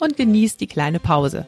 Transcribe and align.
und 0.00 0.16
genieß 0.16 0.56
die 0.56 0.66
kleine 0.66 0.98
Pause. 0.98 1.46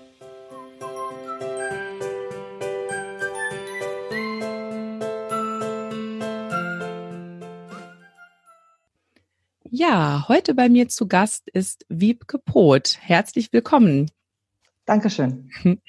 Ja, 9.75 10.27
heute 10.29 10.55
bei 10.55 10.69
mir 10.69 10.89
zu 10.89 11.09
Gast 11.09 11.49
ist 11.49 11.87
Wiebke 11.89 12.39
Poth. 12.39 12.99
Herzlich 13.01 13.53
willkommen. 13.53 14.11
Dankeschön. 14.85 15.51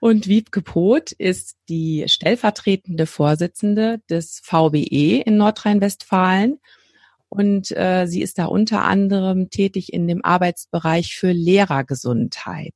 Und 0.00 0.26
Wiebke 0.28 0.60
Poth 0.60 1.12
ist 1.12 1.56
die 1.68 2.04
stellvertretende 2.06 3.06
Vorsitzende 3.06 4.02
des 4.10 4.40
VBE 4.44 5.22
in 5.24 5.36
Nordrhein-Westfalen 5.36 6.58
und 7.34 7.76
äh, 7.76 8.06
sie 8.06 8.22
ist 8.22 8.38
da 8.38 8.46
unter 8.46 8.82
anderem 8.82 9.50
tätig 9.50 9.92
in 9.92 10.06
dem 10.06 10.24
Arbeitsbereich 10.24 11.16
für 11.16 11.32
Lehrergesundheit. 11.32 12.74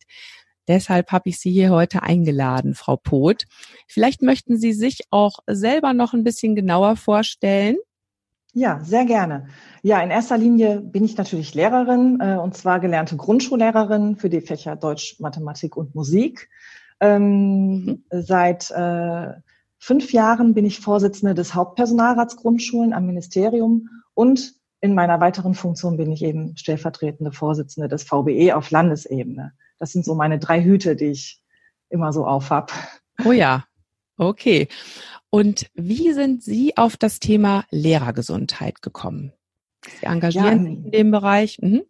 Deshalb 0.67 1.12
habe 1.12 1.31
ich 1.31 1.39
Sie 1.39 1.51
hier 1.51 1.70
heute 1.70 2.03
eingeladen, 2.03 2.75
Frau 2.75 2.97
Poth. 2.97 3.45
Vielleicht 3.86 4.20
möchten 4.20 4.59
Sie 4.59 4.73
sich 4.73 5.01
auch 5.11 5.39
selber 5.47 5.95
noch 5.95 6.12
ein 6.12 6.25
bisschen 6.25 6.55
genauer 6.55 6.97
vorstellen. 6.97 7.77
Ja, 8.53 8.81
sehr 8.83 9.05
gerne. 9.05 9.47
Ja, 9.83 10.01
in 10.01 10.11
erster 10.11 10.36
Linie 10.36 10.81
bin 10.81 11.05
ich 11.05 11.17
natürlich 11.17 11.55
Lehrerin 11.55 12.19
äh, 12.20 12.36
und 12.36 12.56
zwar 12.56 12.81
gelernte 12.81 13.17
Grundschullehrerin 13.17 14.17
für 14.17 14.29
die 14.29 14.41
Fächer 14.41 14.75
Deutsch, 14.75 15.20
Mathematik 15.20 15.77
und 15.77 15.95
Musik. 15.95 16.48
Ähm, 17.01 17.84
mhm. 17.84 18.05
Seit 18.11 18.70
äh, 18.70 19.34
fünf 19.79 20.12
Jahren 20.12 20.55
bin 20.55 20.67
ich 20.67 20.81
Vorsitzende 20.81 21.34
des 21.34 21.55
Hauptpersonalrats 21.55 22.36
Grundschulen 22.36 22.92
am 22.92 23.06
Ministerium 23.06 23.89
und 24.19 24.55
in 24.80 24.97
meiner 24.97 25.20
weiteren 25.20 25.55
Funktion 25.55 25.97
bin 25.97 26.11
ich 26.11 26.24
eben 26.24 26.56
stellvertretende 26.56 27.30
Vorsitzende 27.30 27.86
des 27.86 28.02
VBE 28.02 28.56
auf 28.56 28.72
Landesebene. 28.72 29.52
Das 29.78 29.92
sind 29.92 30.05
so 30.05 30.16
meine 30.16 30.41
drei 30.41 30.61
Hüte, 30.61 30.97
die 30.97 31.12
ich 31.12 31.41
immer 31.88 32.12
so 32.12 32.27
aufhab. 32.27 32.72
Oh 33.24 33.30
ja, 33.30 33.64
okay. 34.16 34.66
Und 35.30 35.70
wie 35.74 36.12
sind 36.14 36.42
Sie 36.42 36.77
auf 36.77 36.96
das 36.96 37.20
Thema 37.20 37.64
Lehrergesundheit 37.70 38.83
gekommen? 38.83 39.33
Sie 40.00 40.06
engagieren 40.06 40.66
ja, 40.66 40.72
sich 40.74 40.84
in 40.86 40.91
dem 40.91 41.11
Bereich. 41.12 41.58
Mhm. 41.61 41.83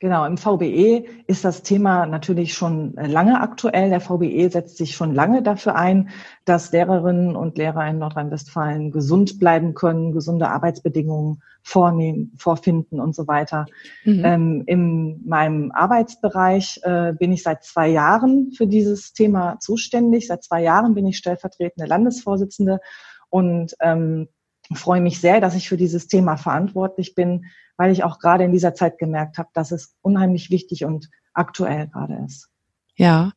Genau, 0.00 0.24
im 0.24 0.38
VBE 0.38 1.04
ist 1.26 1.44
das 1.44 1.62
Thema 1.62 2.06
natürlich 2.06 2.54
schon 2.54 2.94
lange 2.94 3.38
aktuell. 3.38 3.90
Der 3.90 4.00
VBE 4.00 4.48
setzt 4.48 4.78
sich 4.78 4.96
schon 4.96 5.14
lange 5.14 5.42
dafür 5.42 5.76
ein, 5.76 6.08
dass 6.46 6.72
Lehrerinnen 6.72 7.36
und 7.36 7.58
Lehrer 7.58 7.86
in 7.86 7.98
Nordrhein-Westfalen 7.98 8.92
gesund 8.92 9.38
bleiben 9.38 9.74
können, 9.74 10.12
gesunde 10.12 10.48
Arbeitsbedingungen 10.48 11.42
vornehmen, 11.62 12.32
vorfinden 12.38 12.98
und 12.98 13.14
so 13.14 13.28
weiter. 13.28 13.66
Mhm. 14.06 14.24
Ähm, 14.24 14.62
in 14.64 15.20
meinem 15.28 15.70
Arbeitsbereich 15.70 16.80
äh, 16.82 17.12
bin 17.12 17.30
ich 17.30 17.42
seit 17.42 17.62
zwei 17.64 17.88
Jahren 17.88 18.52
für 18.52 18.66
dieses 18.66 19.12
Thema 19.12 19.58
zuständig. 19.60 20.28
Seit 20.28 20.42
zwei 20.42 20.62
Jahren 20.62 20.94
bin 20.94 21.06
ich 21.06 21.18
stellvertretende 21.18 21.86
Landesvorsitzende 21.86 22.80
und 23.28 23.76
ähm, 23.80 24.28
freue 24.72 25.00
mich 25.00 25.20
sehr, 25.20 25.40
dass 25.40 25.54
ich 25.54 25.68
für 25.68 25.76
dieses 25.76 26.06
Thema 26.06 26.36
verantwortlich 26.36 27.14
bin, 27.14 27.46
weil 27.76 27.92
ich 27.92 28.04
auch 28.04 28.18
gerade 28.18 28.44
in 28.44 28.52
dieser 28.52 28.74
Zeit 28.74 28.98
gemerkt 28.98 29.38
habe, 29.38 29.48
dass 29.54 29.72
es 29.72 29.96
unheimlich 30.02 30.50
wichtig 30.50 30.84
und 30.84 31.10
aktuell 31.32 31.88
gerade 31.88 32.22
ist. 32.26 32.48
Ja. 32.94 33.32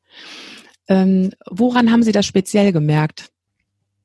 Ähm, 0.87 1.31
woran 1.49 1.91
haben 1.91 2.03
Sie 2.03 2.11
das 2.11 2.25
speziell 2.25 2.71
gemerkt? 2.71 3.29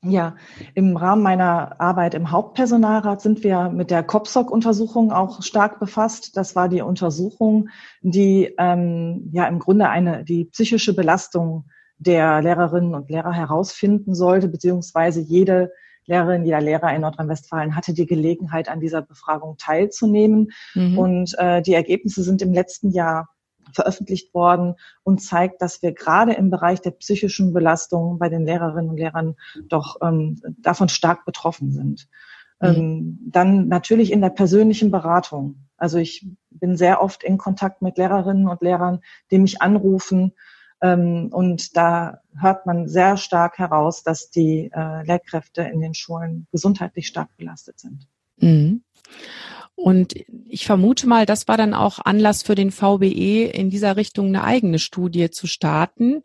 Ja, 0.03 0.37
im 0.75 0.97
Rahmen 0.97 1.23
meiner 1.23 1.81
Arbeit 1.81 2.15
im 2.15 2.31
Hauptpersonalrat 2.31 3.21
sind 3.21 3.43
wir 3.43 3.69
mit 3.69 3.91
der 3.91 4.05
COPSOC-Untersuchung 4.05 5.11
auch 5.11 5.43
stark 5.43 5.81
befasst. 5.81 6.37
Das 6.37 6.55
war 6.55 6.69
die 6.69 6.83
Untersuchung, 6.83 7.69
die 8.01 8.55
ähm, 8.59 9.29
ja 9.33 9.49
im 9.49 9.59
Grunde 9.59 9.89
eine 9.89 10.23
die 10.25 10.45
psychische 10.45 10.95
Belastung 10.95 11.65
der 11.99 12.41
Lehrerinnen 12.43 12.95
und 12.95 13.11
Lehrer 13.11 13.33
herausfinden 13.33 14.15
sollte, 14.15 14.47
beziehungsweise 14.47 15.21
jede 15.21 15.73
Lehrerin, 16.09 16.45
jeder 16.45 16.61
Lehrer 16.61 16.95
in 16.95 17.03
Nordrhein-Westfalen 17.03 17.77
hatte 17.77 17.93
die 17.93 18.07
Gelegenheit, 18.07 18.69
an 18.69 18.81
dieser 18.81 19.03
Befragung 19.03 19.57
teilzunehmen. 19.59 20.51
Mhm. 20.75 20.99
Und 20.99 21.39
äh, 21.39 21.63
die 21.63 21.75
Ergebnisse 21.75 22.23
sind 22.23 22.43
im 22.43 22.53
letzten 22.53 22.91
Jahr 22.91 23.29
veröffentlicht 23.75 24.33
worden 24.35 24.75
und 25.03 25.23
zeigt, 25.23 25.61
dass 25.61 25.83
wir 25.83 25.93
gerade 25.93 26.33
im 26.33 26.51
Bereich 26.51 26.81
der 26.81 26.93
psychischen 26.93 27.53
Belastung 27.53 28.19
bei 28.19 28.31
den 28.31 28.47
Lehrerinnen 28.47 28.91
und 28.91 28.97
Lehrern 28.97 29.37
doch 29.69 29.97
ähm, 30.03 30.41
davon 30.59 30.89
stark 30.89 31.27
betroffen 31.27 31.71
sind. 31.71 32.09
Mhm. 32.61 32.69
Ähm, 32.69 33.19
dann 33.31 33.69
natürlich 33.69 34.11
in 34.11 34.23
der 34.23 34.31
persönlichen 34.31 34.91
Beratung. 34.91 35.67
Also 35.77 35.99
ich 35.99 36.27
bin 36.51 36.77
sehr 36.77 37.03
oft 37.03 37.23
in 37.23 37.39
Kontakt 37.39 37.83
mit 37.83 37.99
Lehrerinnen 37.99 38.49
und 38.49 38.63
Lehrern, 38.63 39.01
die 39.31 39.39
mich 39.39 39.63
anrufen 39.63 40.33
und 40.81 41.77
da 41.77 42.21
hört 42.41 42.67
man 42.67 42.89
sehr 42.89 43.17
stark 43.17 43.59
heraus, 43.59 44.03
dass 44.05 44.31
die 44.31 44.71
äh, 44.73 45.05
Lehrkräfte 45.05 45.63
in 45.63 45.81
den 45.81 45.95
Schulen 45.95 46.47
gesundheitlich 46.53 47.09
stark 47.09 47.37
belastet 47.37 47.81
sind. 47.81 48.07
Mhm. 48.37 48.83
Und 49.75 50.15
ich 50.49 50.67
vermute 50.67 51.07
mal, 51.07 51.25
das 51.25 51.47
war 51.47 51.57
dann 51.57 51.73
auch 51.73 52.01
Anlass 52.05 52.43
für 52.43 52.57
den 52.57 52.73
VBE, 52.73 53.45
in 53.45 53.71
dieser 53.71 53.97
Richtung 53.97 54.27
eine 54.27 54.43
eigene 54.43 54.81
Studie 54.81 55.31
zu 55.31 55.47
starten. 55.47 56.23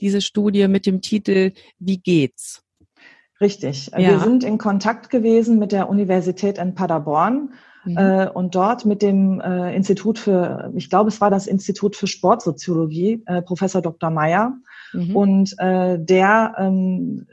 Diese 0.00 0.20
Studie 0.20 0.68
mit 0.68 0.86
dem 0.86 1.00
Titel 1.00 1.52
Wie 1.80 1.98
geht's? 1.98 2.62
Richtig. 3.40 3.88
Ja. 3.88 3.98
Wir 3.98 4.20
sind 4.20 4.44
in 4.44 4.56
Kontakt 4.56 5.10
gewesen 5.10 5.58
mit 5.58 5.72
der 5.72 5.88
Universität 5.88 6.58
in 6.58 6.76
Paderborn 6.76 7.54
Mhm. 7.84 7.96
Äh, 7.96 8.28
und 8.28 8.54
dort 8.54 8.84
mit 8.84 9.02
dem 9.02 9.40
äh, 9.40 9.74
Institut 9.74 10.18
für, 10.18 10.72
ich 10.74 10.88
glaube, 10.88 11.08
es 11.08 11.20
war 11.20 11.30
das 11.30 11.46
Institut 11.46 11.96
für 11.96 12.06
Sportsoziologie, 12.06 13.22
äh, 13.26 13.42
Professor 13.42 13.82
Dr. 13.82 14.10
Meyer. 14.10 14.54
Mhm. 14.92 15.16
Und 15.16 15.54
äh, 15.58 15.98
der 15.98 16.54
ähm, 16.58 17.26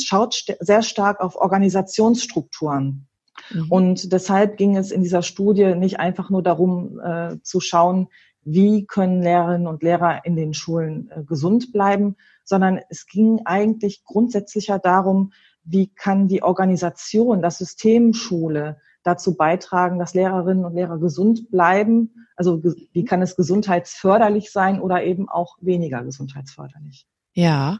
schaut 0.00 0.34
st 0.34 0.56
sehr 0.60 0.82
stark 0.82 1.20
auf 1.20 1.36
Organisationsstrukturen. 1.36 3.06
Mhm. 3.50 3.66
Und 3.70 4.12
deshalb 4.12 4.56
ging 4.56 4.76
es 4.76 4.90
in 4.90 5.02
dieser 5.02 5.22
Studie 5.22 5.74
nicht 5.74 6.00
einfach 6.00 6.30
nur 6.30 6.42
darum 6.42 7.00
äh, 7.00 7.36
zu 7.42 7.60
schauen, 7.60 8.08
wie 8.44 8.86
können 8.86 9.22
Lehrerinnen 9.22 9.66
und 9.66 9.82
Lehrer 9.82 10.24
in 10.24 10.36
den 10.36 10.54
Schulen 10.54 11.10
äh, 11.10 11.22
gesund 11.22 11.72
bleiben, 11.72 12.16
sondern 12.44 12.80
es 12.90 13.06
ging 13.06 13.40
eigentlich 13.44 14.04
grundsätzlicher 14.04 14.78
darum, 14.78 15.32
wie 15.64 15.86
kann 15.86 16.28
die 16.28 16.42
Organisation, 16.42 17.40
das 17.40 17.58
System 17.58 18.12
Schule 18.12 18.76
dazu 19.04 19.36
beitragen, 19.36 19.98
dass 19.98 20.14
Lehrerinnen 20.14 20.64
und 20.64 20.74
Lehrer 20.74 20.98
gesund 20.98 21.50
bleiben? 21.50 22.26
Also 22.36 22.62
wie 22.62 23.04
kann 23.04 23.22
es 23.22 23.36
gesundheitsförderlich 23.36 24.50
sein 24.50 24.80
oder 24.80 25.04
eben 25.04 25.28
auch 25.28 25.56
weniger 25.60 26.02
gesundheitsförderlich? 26.02 27.06
Ja, 27.34 27.78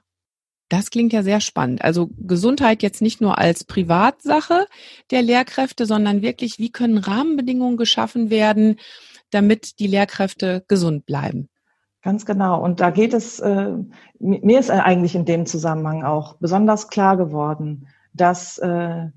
das 0.68 0.90
klingt 0.90 1.12
ja 1.12 1.22
sehr 1.22 1.40
spannend. 1.40 1.82
Also 1.82 2.10
Gesundheit 2.18 2.82
jetzt 2.82 3.02
nicht 3.02 3.20
nur 3.20 3.38
als 3.38 3.64
Privatsache 3.64 4.66
der 5.10 5.22
Lehrkräfte, 5.22 5.86
sondern 5.86 6.22
wirklich, 6.22 6.58
wie 6.58 6.70
können 6.70 6.98
Rahmenbedingungen 6.98 7.76
geschaffen 7.76 8.30
werden, 8.30 8.76
damit 9.30 9.78
die 9.78 9.86
Lehrkräfte 9.86 10.64
gesund 10.68 11.06
bleiben? 11.06 11.48
Ganz 12.02 12.26
genau. 12.26 12.62
Und 12.62 12.80
da 12.80 12.90
geht 12.90 13.14
es, 13.14 13.40
äh, 13.40 13.72
mir 14.18 14.60
ist 14.60 14.70
eigentlich 14.70 15.14
in 15.14 15.24
dem 15.24 15.46
Zusammenhang 15.46 16.04
auch 16.04 16.36
besonders 16.36 16.88
klar 16.88 17.16
geworden, 17.16 17.88
dass 18.12 18.58
äh, 18.58 19.08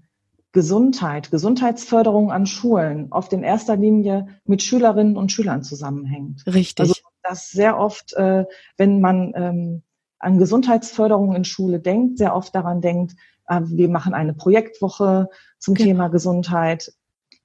Gesundheit, 0.57 1.29
Gesundheitsförderung 1.29 2.31
an 2.31 2.47
Schulen 2.47 3.11
oft 3.11 3.31
in 3.31 3.43
erster 3.43 3.75
Linie 3.75 4.39
mit 4.43 4.63
Schülerinnen 4.63 5.15
und 5.15 5.31
Schülern 5.31 5.61
zusammenhängt. 5.61 6.47
Richtig. 6.47 6.79
Also 6.79 6.95
dass 7.21 7.51
sehr 7.51 7.77
oft, 7.77 8.13
äh, 8.13 8.45
wenn 8.75 8.99
man 8.99 9.33
ähm, 9.35 9.83
an 10.17 10.39
Gesundheitsförderung 10.39 11.35
in 11.35 11.45
Schule 11.45 11.79
denkt, 11.79 12.17
sehr 12.17 12.35
oft 12.35 12.55
daran 12.55 12.81
denkt, 12.81 13.13
äh, 13.47 13.61
wir 13.65 13.87
machen 13.87 14.15
eine 14.15 14.33
Projektwoche 14.33 15.29
zum 15.59 15.75
genau. 15.75 15.89
Thema 15.89 16.07
Gesundheit. 16.07 16.91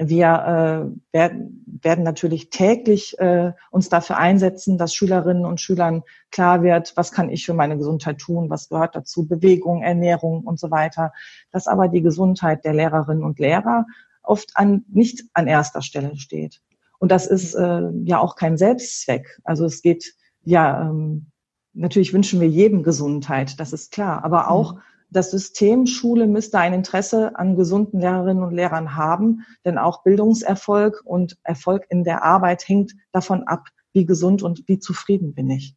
Wir 0.08 0.92
äh, 1.12 1.16
werden, 1.16 1.64
werden 1.82 2.04
natürlich 2.04 2.50
täglich 2.50 3.18
äh, 3.18 3.52
uns 3.70 3.88
dafür 3.88 4.18
einsetzen, 4.18 4.78
dass 4.78 4.94
Schülerinnen 4.94 5.44
und 5.44 5.60
Schülern 5.60 6.02
klar 6.30 6.62
wird, 6.62 6.92
was 6.96 7.12
kann 7.12 7.30
ich 7.30 7.44
für 7.46 7.54
meine 7.54 7.76
Gesundheit 7.76 8.18
tun, 8.18 8.50
was 8.50 8.68
gehört 8.68 8.94
dazu, 8.94 9.26
Bewegung, 9.26 9.82
Ernährung 9.82 10.42
und 10.42 10.58
so 10.58 10.70
weiter. 10.70 11.12
Dass 11.50 11.66
aber 11.66 11.88
die 11.88 12.02
Gesundheit 12.02 12.64
der 12.64 12.74
Lehrerinnen 12.74 13.24
und 13.24 13.38
Lehrer 13.38 13.86
oft 14.22 14.50
an, 14.54 14.84
nicht 14.88 15.24
an 15.34 15.46
erster 15.46 15.82
Stelle 15.82 16.16
steht. 16.16 16.60
Und 16.98 17.10
das 17.10 17.26
ist 17.26 17.54
äh, 17.54 17.90
ja 18.04 18.20
auch 18.20 18.36
kein 18.36 18.56
Selbstzweck. 18.56 19.40
Also 19.44 19.64
es 19.64 19.82
geht 19.82 20.14
ja 20.44 20.82
ähm, 20.82 21.32
natürlich 21.74 22.12
wünschen 22.12 22.40
wir 22.40 22.48
jedem 22.48 22.82
Gesundheit, 22.82 23.58
das 23.58 23.72
ist 23.72 23.92
klar, 23.92 24.24
aber 24.24 24.50
auch 24.50 24.74
mhm. 24.74 24.80
Das 25.12 25.30
System 25.30 25.86
Schule 25.86 26.26
müsste 26.26 26.58
ein 26.58 26.72
Interesse 26.72 27.36
an 27.36 27.56
gesunden 27.56 28.00
Lehrerinnen 28.00 28.42
und 28.42 28.54
Lehrern 28.54 28.96
haben, 28.96 29.44
denn 29.64 29.78
auch 29.78 30.02
Bildungserfolg 30.02 31.02
und 31.04 31.36
Erfolg 31.42 31.86
in 31.90 32.02
der 32.02 32.24
Arbeit 32.24 32.66
hängt 32.66 32.92
davon 33.12 33.44
ab, 33.44 33.68
wie 33.92 34.06
gesund 34.06 34.42
und 34.42 34.64
wie 34.66 34.78
zufrieden 34.78 35.34
bin 35.34 35.50
ich. 35.50 35.74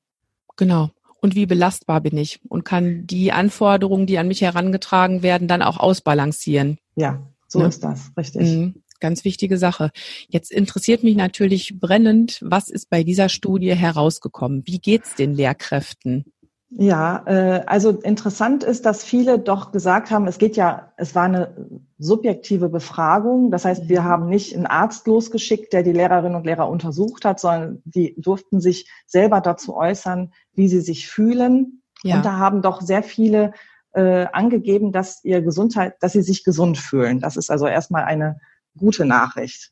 Genau. 0.56 0.90
Und 1.22 1.36
wie 1.36 1.46
belastbar 1.46 2.02
bin 2.02 2.18
ich 2.18 2.40
und 2.50 2.66
kann 2.66 3.08
die 3.08 3.32
Anforderungen, 3.32 4.06
die 4.06 4.18
an 4.18 4.28
mich 4.28 4.42
herangetragen 4.42 5.24
werden, 5.24 5.48
dann 5.48 5.62
auch 5.62 5.78
ausbalancieren. 5.78 6.78
Ja, 6.96 7.28
so 7.48 7.60
ne? 7.60 7.68
ist 7.68 7.84
das, 7.84 8.12
richtig. 8.16 8.44
Mhm. 8.44 8.76
Ganz 9.02 9.26
wichtige 9.26 9.58
Sache. 9.58 9.92
Jetzt 10.30 10.52
interessiert 10.52 11.04
mich 11.04 11.16
natürlich 11.16 11.78
brennend, 11.80 12.40
was 12.42 12.70
ist 12.70 12.90
bei 12.90 13.04
dieser 13.04 13.28
Studie 13.28 13.76
herausgekommen? 13.76 14.64
Wie 14.66 14.80
geht's 14.80 15.16
den 15.16 15.34
Lehrkräften? 15.34 16.26
Ja, 16.70 17.24
äh, 17.26 17.64
also 17.68 17.92
interessant 17.92 18.64
ist, 18.64 18.86
dass 18.86 19.04
viele 19.04 19.40
doch 19.40 19.72
gesagt 19.72 20.12
haben, 20.12 20.28
es 20.28 20.40
geht 20.40 20.58
ja, 20.58 20.92
es 20.98 21.14
war 21.14 21.24
eine 21.24 21.70
subjektive 22.00 22.70
Befragung. 22.70 23.52
Das 23.52 23.66
heißt, 23.66 23.88
wir 23.88 24.02
mhm. 24.02 24.06
haben 24.06 24.30
nicht 24.30 24.56
einen 24.56 24.66
Arzt 24.66 25.08
losgeschickt, 25.08 25.74
der 25.74 25.84
die 25.84 25.94
Lehrerinnen 25.94 26.36
und 26.36 26.46
Lehrer 26.46 26.68
untersucht 26.68 27.24
hat, 27.24 27.40
sondern 27.40 27.82
die 27.86 28.16
durften 28.20 28.60
sich 28.60 28.90
selber 29.06 29.42
dazu 29.42 29.76
äußern, 29.76 30.34
wie 30.54 30.68
sie 30.68 30.82
sich 30.82 31.08
fühlen. 31.08 31.82
Ja. 32.04 32.18
Und 32.18 32.26
da 32.26 32.38
haben 32.38 32.62
doch 32.62 32.82
sehr 32.82 33.04
viele 33.04 33.54
äh, 33.94 34.26
angegeben, 34.34 34.92
dass 34.92 35.24
ihr 35.24 35.42
Gesundheit, 35.42 35.96
dass 36.02 36.14
sie 36.14 36.24
sich 36.24 36.44
gesund 36.44 36.78
fühlen. 36.78 37.20
Das 37.20 37.38
ist 37.38 37.52
also 37.52 37.68
erstmal 37.68 38.04
eine 38.04 38.40
gute 38.76 39.06
Nachricht. 39.06 39.72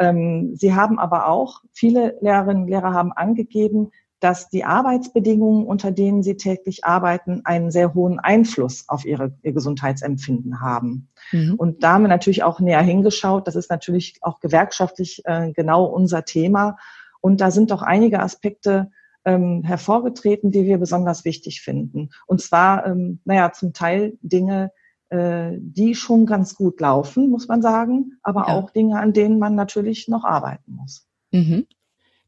Ähm, 0.00 0.56
sie 0.56 0.74
haben 0.74 0.98
aber 0.98 1.28
auch, 1.28 1.62
viele 1.72 2.18
Lehrerinnen 2.20 2.64
und 2.64 2.68
Lehrer 2.68 2.92
haben 2.92 3.12
angegeben, 3.12 3.92
dass 4.20 4.50
die 4.50 4.64
Arbeitsbedingungen, 4.64 5.66
unter 5.66 5.90
denen 5.90 6.22
sie 6.22 6.36
täglich 6.36 6.84
arbeiten, 6.84 7.40
einen 7.44 7.70
sehr 7.70 7.94
hohen 7.94 8.20
Einfluss 8.20 8.84
auf 8.86 9.04
ihre, 9.04 9.32
ihr 9.42 9.52
Gesundheitsempfinden 9.52 10.60
haben. 10.60 11.08
Mhm. 11.32 11.54
Und 11.54 11.82
da 11.82 11.94
haben 11.94 12.02
wir 12.02 12.08
natürlich 12.08 12.42
auch 12.42 12.60
näher 12.60 12.82
hingeschaut. 12.82 13.46
Das 13.46 13.56
ist 13.56 13.70
natürlich 13.70 14.18
auch 14.20 14.40
gewerkschaftlich 14.40 15.22
äh, 15.24 15.52
genau 15.52 15.84
unser 15.86 16.24
Thema. 16.24 16.76
Und 17.20 17.40
da 17.40 17.50
sind 17.50 17.70
doch 17.70 17.82
einige 17.82 18.20
Aspekte 18.20 18.90
ähm, 19.24 19.62
hervorgetreten, 19.64 20.50
die 20.50 20.64
wir 20.64 20.78
besonders 20.78 21.24
wichtig 21.24 21.62
finden. 21.62 22.10
Und 22.26 22.40
zwar, 22.40 22.86
ähm, 22.86 23.20
naja, 23.24 23.52
zum 23.52 23.72
Teil 23.72 24.18
Dinge, 24.22 24.72
äh, 25.08 25.52
die 25.58 25.94
schon 25.94 26.26
ganz 26.26 26.54
gut 26.54 26.80
laufen, 26.80 27.30
muss 27.30 27.48
man 27.48 27.62
sagen, 27.62 28.18
aber 28.22 28.48
ja. 28.48 28.54
auch 28.54 28.70
Dinge, 28.70 28.98
an 28.98 29.12
denen 29.12 29.38
man 29.38 29.54
natürlich 29.54 30.08
noch 30.08 30.24
arbeiten 30.24 30.74
muss. 30.74 31.06
Mhm. 31.32 31.66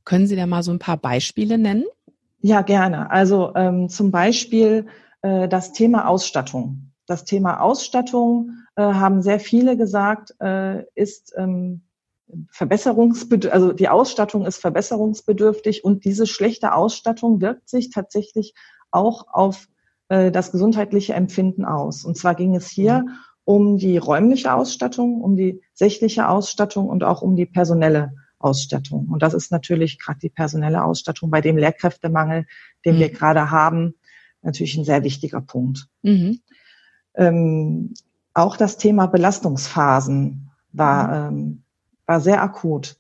Können 0.05 0.27
Sie 0.27 0.37
da 0.37 0.47
mal 0.47 0.63
so 0.63 0.73
ein 0.73 0.79
paar 0.79 0.97
Beispiele 0.97 1.59
nennen? 1.59 1.85
Ja, 2.41 2.63
gerne. 2.63 3.11
Also 3.11 3.53
ähm, 3.55 3.89
zum 3.89 4.11
Beispiel 4.11 4.87
äh, 5.23 5.49
das 5.49 5.73
Thema 5.73 6.09
Ausstattung. 6.09 6.93
Das 7.07 7.25
Thema 7.25 7.61
Ausstattung 7.61 8.51
äh, 8.77 8.83
haben 8.83 9.23
sehr 9.23 9.41
viele 9.41 9.77
gesagt, 9.77 10.35
äh, 10.41 10.85
ist 10.95 11.33
ähm, 11.37 11.83
verbesserungsbedürftig, 12.51 13.53
also 13.53 13.73
die 13.73 13.89
Ausstattung 13.89 14.47
ist 14.47 14.59
verbesserungsbedürftig 14.59 15.85
und 15.85 16.05
diese 16.05 16.27
schlechte 16.27 16.75
Ausstattung 16.75 17.41
wirkt 17.41 17.69
sich 17.69 17.91
tatsächlich 17.91 18.55
auch 18.91 19.27
auf 19.33 19.69
äh, 20.09 20.31
das 20.31 20.53
gesundheitliche 20.53 21.15
Empfinden 21.15 21.65
aus. 21.65 22.05
Und 22.05 22.17
zwar 22.17 22.35
ging 22.35 22.55
es 22.55 22.69
hier 22.69 23.01
mhm. 23.03 23.11
um 23.45 23.77
die 23.79 23.99
räumliche 23.99 24.53
Ausstattung, 24.53 25.21
um 25.21 25.37
die 25.37 25.61
sächliche 25.75 26.29
Ausstattung 26.29 26.89
und 26.89 27.05
auch 27.05 27.23
um 27.23 27.37
die 27.37 27.47
personelle 27.47 28.15
Ausstattung. 28.43 29.09
Und 29.09 29.23
das 29.23 29.35
ist 29.35 29.53
natürlich 29.53 29.99
gerade 29.99 30.19
die 30.21 30.31
personelle 30.31 30.85
Ausstattung 30.85 31.31
bei 31.31 31.41
dem 31.41 31.57
Lehrkräftemangel, 31.57 32.47
den 32.85 32.97
mhm. 32.97 33.01
wir 33.01 33.11
gerade 33.11 33.51
haben, 33.51 33.95
natürlich 34.43 34.77
ein 34.77 34.85
sehr 34.85 35.05
wichtiger 35.05 35.41
Punkt. 35.41 35.89
Mhm. 36.03 36.41
Ähm, 37.15 37.95
auch 38.35 38.57
das 38.57 38.77
Thema 38.77 39.07
Belastungsphasen 39.07 40.51
war, 40.73 41.31
mhm. 41.31 41.37
ähm, 41.37 41.63
war 42.07 42.21
sehr 42.21 42.43
akut. 42.43 42.97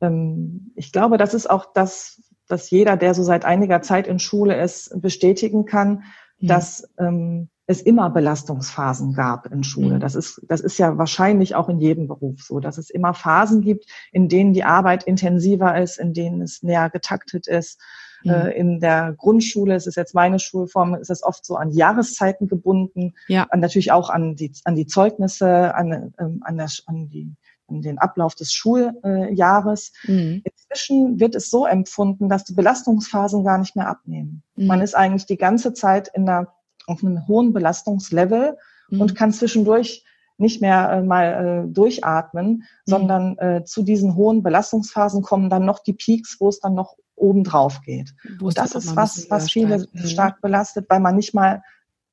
Ähm, 0.00 0.72
ich 0.76 0.92
glaube, 0.92 1.18
das 1.18 1.34
ist 1.34 1.48
auch 1.48 1.72
das, 1.72 2.22
was 2.48 2.70
jeder, 2.70 2.96
der 2.96 3.14
so 3.14 3.22
seit 3.22 3.44
einiger 3.44 3.82
Zeit 3.82 4.06
in 4.06 4.18
Schule 4.18 4.60
ist, 4.60 5.00
bestätigen 5.00 5.64
kann, 5.64 6.04
mhm. 6.38 6.46
dass 6.46 6.88
ähm, 6.98 7.48
es 7.66 7.80
immer 7.80 8.10
Belastungsphasen 8.10 9.14
gab 9.14 9.46
in 9.46 9.64
Schule. 9.64 9.96
Mhm. 9.96 10.00
Das 10.00 10.14
ist, 10.14 10.40
das 10.48 10.60
ist 10.60 10.78
ja 10.78 10.98
wahrscheinlich 10.98 11.54
auch 11.54 11.68
in 11.68 11.78
jedem 11.78 12.08
Beruf 12.08 12.42
so, 12.42 12.60
dass 12.60 12.78
es 12.78 12.90
immer 12.90 13.14
Phasen 13.14 13.62
gibt, 13.62 13.86
in 14.12 14.28
denen 14.28 14.52
die 14.52 14.64
Arbeit 14.64 15.04
intensiver 15.04 15.80
ist, 15.80 15.98
in 15.98 16.12
denen 16.12 16.42
es 16.42 16.62
näher 16.62 16.90
getaktet 16.90 17.46
ist. 17.46 17.80
Mhm. 18.22 18.30
Äh, 18.30 18.50
in 18.50 18.80
der 18.80 19.14
Grundschule, 19.16 19.74
es 19.74 19.86
ist 19.86 19.96
jetzt 19.96 20.14
meine 20.14 20.38
Schulform, 20.38 20.94
ist 20.94 21.10
es 21.10 21.22
oft 21.22 21.44
so 21.44 21.56
an 21.56 21.70
Jahreszeiten 21.70 22.48
gebunden, 22.48 23.14
ja. 23.28 23.46
an, 23.50 23.60
natürlich 23.60 23.92
auch 23.92 24.10
an 24.10 24.36
die, 24.36 24.52
an 24.64 24.76
die 24.76 24.86
Zeugnisse, 24.86 25.74
an, 25.74 26.12
ähm, 26.18 26.42
an, 26.44 26.56
der, 26.56 26.68
an 26.86 27.08
die 27.08 27.34
an 27.66 27.80
den 27.80 27.98
Ablauf 27.98 28.34
des 28.34 28.52
Schuljahres. 28.52 29.92
Mhm. 30.04 30.42
Inzwischen 30.44 31.18
wird 31.18 31.34
es 31.34 31.48
so 31.48 31.64
empfunden, 31.66 32.28
dass 32.28 32.44
die 32.44 32.52
Belastungsphasen 32.52 33.42
gar 33.42 33.56
nicht 33.56 33.74
mehr 33.74 33.88
abnehmen. 33.88 34.42
Mhm. 34.56 34.66
Man 34.66 34.80
ist 34.82 34.94
eigentlich 34.94 35.26
die 35.26 35.38
ganze 35.38 35.72
Zeit 35.72 36.10
in 36.12 36.26
der, 36.26 36.52
auf 36.86 37.02
einem 37.02 37.26
hohen 37.26 37.52
Belastungslevel 37.52 38.56
mhm. 38.88 39.00
und 39.00 39.14
kann 39.14 39.32
zwischendurch 39.32 40.04
nicht 40.36 40.60
mehr 40.60 40.90
äh, 40.90 41.02
mal 41.02 41.64
äh, 41.66 41.72
durchatmen, 41.72 42.48
mhm. 42.48 42.62
sondern 42.84 43.38
äh, 43.38 43.64
zu 43.64 43.82
diesen 43.82 44.16
hohen 44.16 44.42
Belastungsphasen 44.42 45.22
kommen 45.22 45.50
dann 45.50 45.64
noch 45.64 45.78
die 45.78 45.92
Peaks, 45.92 46.36
wo 46.40 46.48
es 46.48 46.60
dann 46.60 46.74
noch 46.74 46.96
oben 47.14 47.44
drauf 47.44 47.80
geht. 47.82 48.14
Wo 48.38 48.46
und 48.46 48.58
das 48.58 48.74
ist 48.74 48.96
was, 48.96 49.30
was 49.30 49.50
viele 49.50 49.80
stark, 49.80 49.94
mhm. 49.94 50.06
stark 50.06 50.40
belastet, 50.40 50.86
weil 50.88 51.00
man 51.00 51.16
nicht 51.16 51.34
mal 51.34 51.62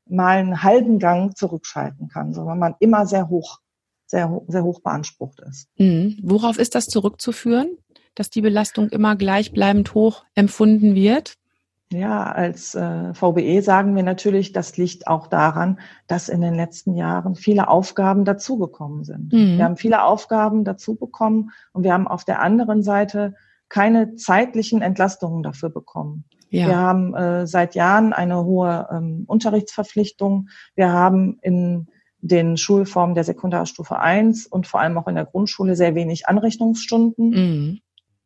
mal 0.07 0.38
einen 0.38 0.62
halben 0.62 1.00
Gang 1.00 1.38
zurückschalten 1.38 2.09
kann, 2.09 2.33
sondern 2.33 2.59
man 2.59 2.75
immer 2.79 3.06
sehr 3.06 3.29
hoch 3.29 3.59
sehr, 4.12 4.41
sehr 4.47 4.63
hoch 4.63 4.81
beansprucht 4.81 5.39
ist. 5.39 5.68
Mhm. 5.77 6.19
Worauf 6.21 6.59
ist 6.59 6.75
das 6.75 6.85
zurückzuführen, 6.88 7.77
dass 8.13 8.29
die 8.29 8.41
Belastung 8.41 8.89
immer 8.89 9.15
gleichbleibend 9.15 9.95
hoch 9.95 10.25
empfunden 10.35 10.94
wird? 10.94 11.38
Ja, 11.91 12.23
als 12.23 12.73
äh, 12.73 13.13
VBE 13.13 13.61
sagen 13.61 13.95
wir 13.95 14.03
natürlich, 14.03 14.53
das 14.53 14.77
liegt 14.77 15.07
auch 15.07 15.27
daran, 15.27 15.79
dass 16.07 16.29
in 16.29 16.39
den 16.39 16.55
letzten 16.55 16.95
Jahren 16.95 17.35
viele 17.35 17.67
Aufgaben 17.67 18.23
dazugekommen 18.23 19.03
sind. 19.03 19.33
Mhm. 19.33 19.57
Wir 19.57 19.65
haben 19.65 19.75
viele 19.75 20.03
Aufgaben 20.03 20.63
dazu 20.63 20.95
bekommen 20.95 21.51
und 21.73 21.83
wir 21.83 21.94
haben 21.94 22.07
auf 22.07 22.23
der 22.23 22.42
anderen 22.42 22.81
Seite 22.81 23.35
keine 23.68 24.16
zeitlichen 24.16 24.81
Entlastungen 24.81 25.44
dafür 25.44 25.69
bekommen. 25.69 26.23
Ja. 26.49 26.68
Wir 26.68 26.77
haben 26.77 27.13
äh, 27.13 27.47
seit 27.47 27.75
Jahren 27.75 28.13
eine 28.13 28.44
hohe 28.44 28.87
ähm, 28.92 29.23
Unterrichtsverpflichtung. 29.27 30.49
Wir 30.75 30.92
haben 30.92 31.39
in 31.42 31.87
den 32.19 32.56
Schulformen 32.56 33.16
der 33.16 33.23
Sekundarstufe 33.23 33.99
1 33.99 34.47
und 34.47 34.68
vor 34.68 34.80
allem 34.80 34.97
auch 34.97 35.07
in 35.07 35.16
der 35.16 35.25
Grundschule 35.25 35.75
sehr 35.75 35.95
wenig 35.95 36.27
Anrechnungsstunden. 36.27 37.30
Mhm. 37.30 37.80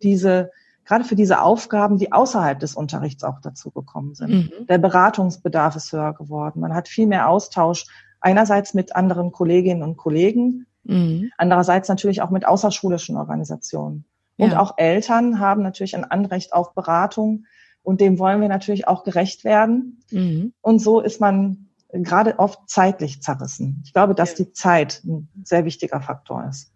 Diese, 0.04 0.52
gerade 0.86 1.04
für 1.04 1.16
diese 1.16 1.42
Aufgaben, 1.42 1.98
die 1.98 2.12
außerhalb 2.12 2.60
des 2.60 2.76
Unterrichts 2.76 3.24
auch 3.24 3.42
dazu 3.42 3.72
gekommen 3.72 4.16
sind. 4.16 4.30
Mhm. 4.30 4.68
Der 4.68 4.78
Beratungsbedarf 4.78 5.76
ist 5.76 5.92
höher 5.92 6.14
geworden. 6.14 6.62
Man 6.62 6.74
hat 6.74 6.88
viel 6.88 7.08
mehr 7.08 7.30
Austausch 7.30 7.88
einerseits 8.22 8.74
mit 8.74 8.96
anderen 8.96 9.32
Kolleginnen 9.32 9.84
und 9.84 9.98
Kollegen, 9.98 10.66
mhm. 10.84 11.32
andererseits 11.38 11.90
natürlich 11.90 12.22
auch 12.22 12.30
mit 12.30 12.48
außerschulischen 12.48 13.18
Organisationen. 13.18 14.06
Und 14.38 14.52
ja. 14.52 14.60
auch 14.60 14.74
Eltern 14.78 15.40
haben 15.40 15.64
natürlich 15.64 15.96
ein 15.96 16.06
Anrecht 16.06 16.54
auf 16.54 16.74
Beratung 16.74 17.46
und 17.84 18.02
dem 18.02 18.20
wollen 18.20 18.42
wir 18.42 18.50
natürlich 18.50 18.88
auch 18.88 19.04
gerecht 19.04 19.44
werden. 19.44 20.04
Mhm. 20.12 20.54
Und 20.62 20.80
so 20.80 21.00
ist 21.00 21.22
man 21.22 21.70
gerade 21.94 22.40
oft 22.40 22.60
zeitlich 22.68 23.22
zerrissen. 23.22 23.82
Ich 23.86 23.94
glaube, 23.94 24.16
dass 24.16 24.36
die 24.36 24.52
Zeit 24.52 25.02
ein 25.06 25.30
sehr 25.44 25.66
wichtiger 25.66 26.02
Faktor 26.02 26.46
ist. 26.50 26.75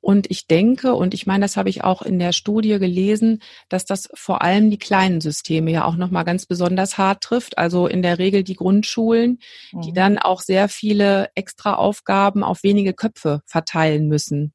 Und 0.00 0.30
ich 0.30 0.46
denke, 0.46 0.94
und 0.94 1.12
ich 1.14 1.26
meine, 1.26 1.44
das 1.44 1.56
habe 1.56 1.68
ich 1.68 1.84
auch 1.84 2.02
in 2.02 2.18
der 2.18 2.32
Studie 2.32 2.78
gelesen, 2.78 3.42
dass 3.68 3.84
das 3.84 4.08
vor 4.14 4.42
allem 4.42 4.70
die 4.70 4.78
kleinen 4.78 5.20
Systeme 5.20 5.70
ja 5.70 5.84
auch 5.84 5.96
nochmal 5.96 6.24
ganz 6.24 6.46
besonders 6.46 6.96
hart 6.96 7.22
trifft. 7.22 7.58
Also 7.58 7.86
in 7.86 8.02
der 8.02 8.18
Regel 8.18 8.42
die 8.42 8.56
Grundschulen, 8.56 9.38
die 9.72 9.90
mhm. 9.90 9.94
dann 9.94 10.18
auch 10.18 10.40
sehr 10.40 10.68
viele 10.68 11.28
extra 11.34 11.74
Aufgaben 11.74 12.42
auf 12.42 12.62
wenige 12.62 12.94
Köpfe 12.94 13.42
verteilen 13.46 14.08
müssen. 14.08 14.54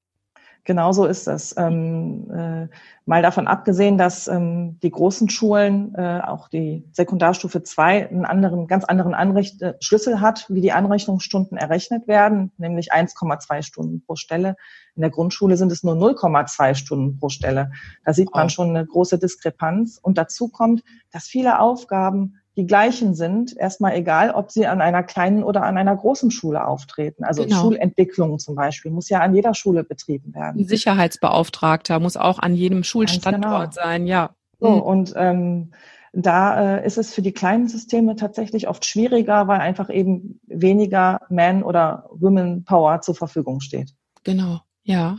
Genau 0.66 0.92
so 0.94 1.06
ist 1.06 1.28
es. 1.28 1.54
Ähm, 1.58 2.28
äh, 2.32 2.68
mal 3.06 3.22
davon 3.22 3.46
abgesehen, 3.46 4.00
dass 4.00 4.28
ähm, 4.28 4.80
die 4.82 4.90
großen 4.90 5.30
Schulen, 5.30 5.94
äh, 5.94 6.22
auch 6.26 6.50
die 6.50 6.84
Sekundarstufe 6.92 7.62
2, 7.62 8.10
einen 8.10 8.26
anderen, 8.26 8.66
ganz 8.66 8.84
anderen 8.84 9.14
Anricht 9.14 9.62
äh, 9.62 9.76
Schlüssel 9.80 10.22
hat, 10.22 10.48
wie 10.50 10.62
die 10.62 10.72
Anrechnungsstunden 10.72 11.56
errechnet 11.56 12.08
werden, 12.08 12.52
nämlich 12.58 12.92
1,2 12.92 13.62
Stunden 13.62 14.04
pro 14.04 14.16
Stelle. 14.16 14.56
In 14.96 15.02
der 15.02 15.12
Grundschule 15.12 15.56
sind 15.56 15.72
es 15.72 15.84
nur 15.84 15.94
0,2 15.94 16.74
Stunden 16.74 17.20
pro 17.20 17.30
Stelle. 17.30 17.72
Da 18.04 18.14
sieht 18.14 18.34
man 18.34 18.50
schon 18.50 18.70
eine 18.70 18.88
große 18.88 19.20
Diskrepanz. 19.20 20.00
Und 20.02 20.18
dazu 20.18 20.48
kommt, 20.48 20.84
dass 21.12 21.26
viele 21.26 21.60
Aufgaben 21.60 22.40
die 22.58 22.66
gleichen 22.66 23.16
sind, 23.16 23.56
erstmal 23.58 23.96
egal, 23.96 24.32
ob 24.32 24.52
sie 24.52 24.66
an 24.66 24.82
einer 24.82 25.04
kleinen 25.04 25.44
oder 25.44 25.64
an 25.64 25.78
einer 25.78 25.96
großen 25.96 26.32
Schule 26.32 26.66
auftreten. 26.66 27.24
Also 27.24 27.44
genau. 27.44 27.62
Schulentwicklung 27.62 28.40
zum 28.40 28.56
Beispiel 28.56 28.92
muss 28.92 29.10
ja 29.10 29.20
an 29.20 29.36
jeder 29.36 29.54
Schule 29.54 29.84
betrieben 29.84 30.34
werden. 30.34 30.62
Ein 30.62 30.68
Sicherheitsbeauftragter 30.68 32.00
muss 32.00 32.16
auch 32.16 32.40
an 32.40 32.56
jedem 32.56 32.84
Schulstandort 32.84 33.76
genau. 33.76 33.84
sein, 33.86 34.08
ja. 34.08 34.32
So, 34.60 34.70
mhm. 34.70 34.82
und 34.82 35.14
ähm, 35.18 35.72
da 36.14 36.78
äh, 36.78 36.86
ist 36.86 36.98
es 36.98 37.14
für 37.14 37.22
die 37.22 37.34
kleinen 37.34 37.68
Systeme 37.68 38.16
tatsächlich 38.16 38.70
oft 38.70 38.86
schwieriger, 38.86 39.50
weil 39.50 39.60
einfach 39.60 39.90
eben 39.90 40.40
weniger 40.48 41.20
Man- 41.30 41.64
oder 41.64 42.10
Women-Power 42.12 43.02
zur 43.02 43.16
Verfügung 43.16 43.60
steht. 43.60 43.94
Genau, 44.24 44.62
ja. 44.84 45.18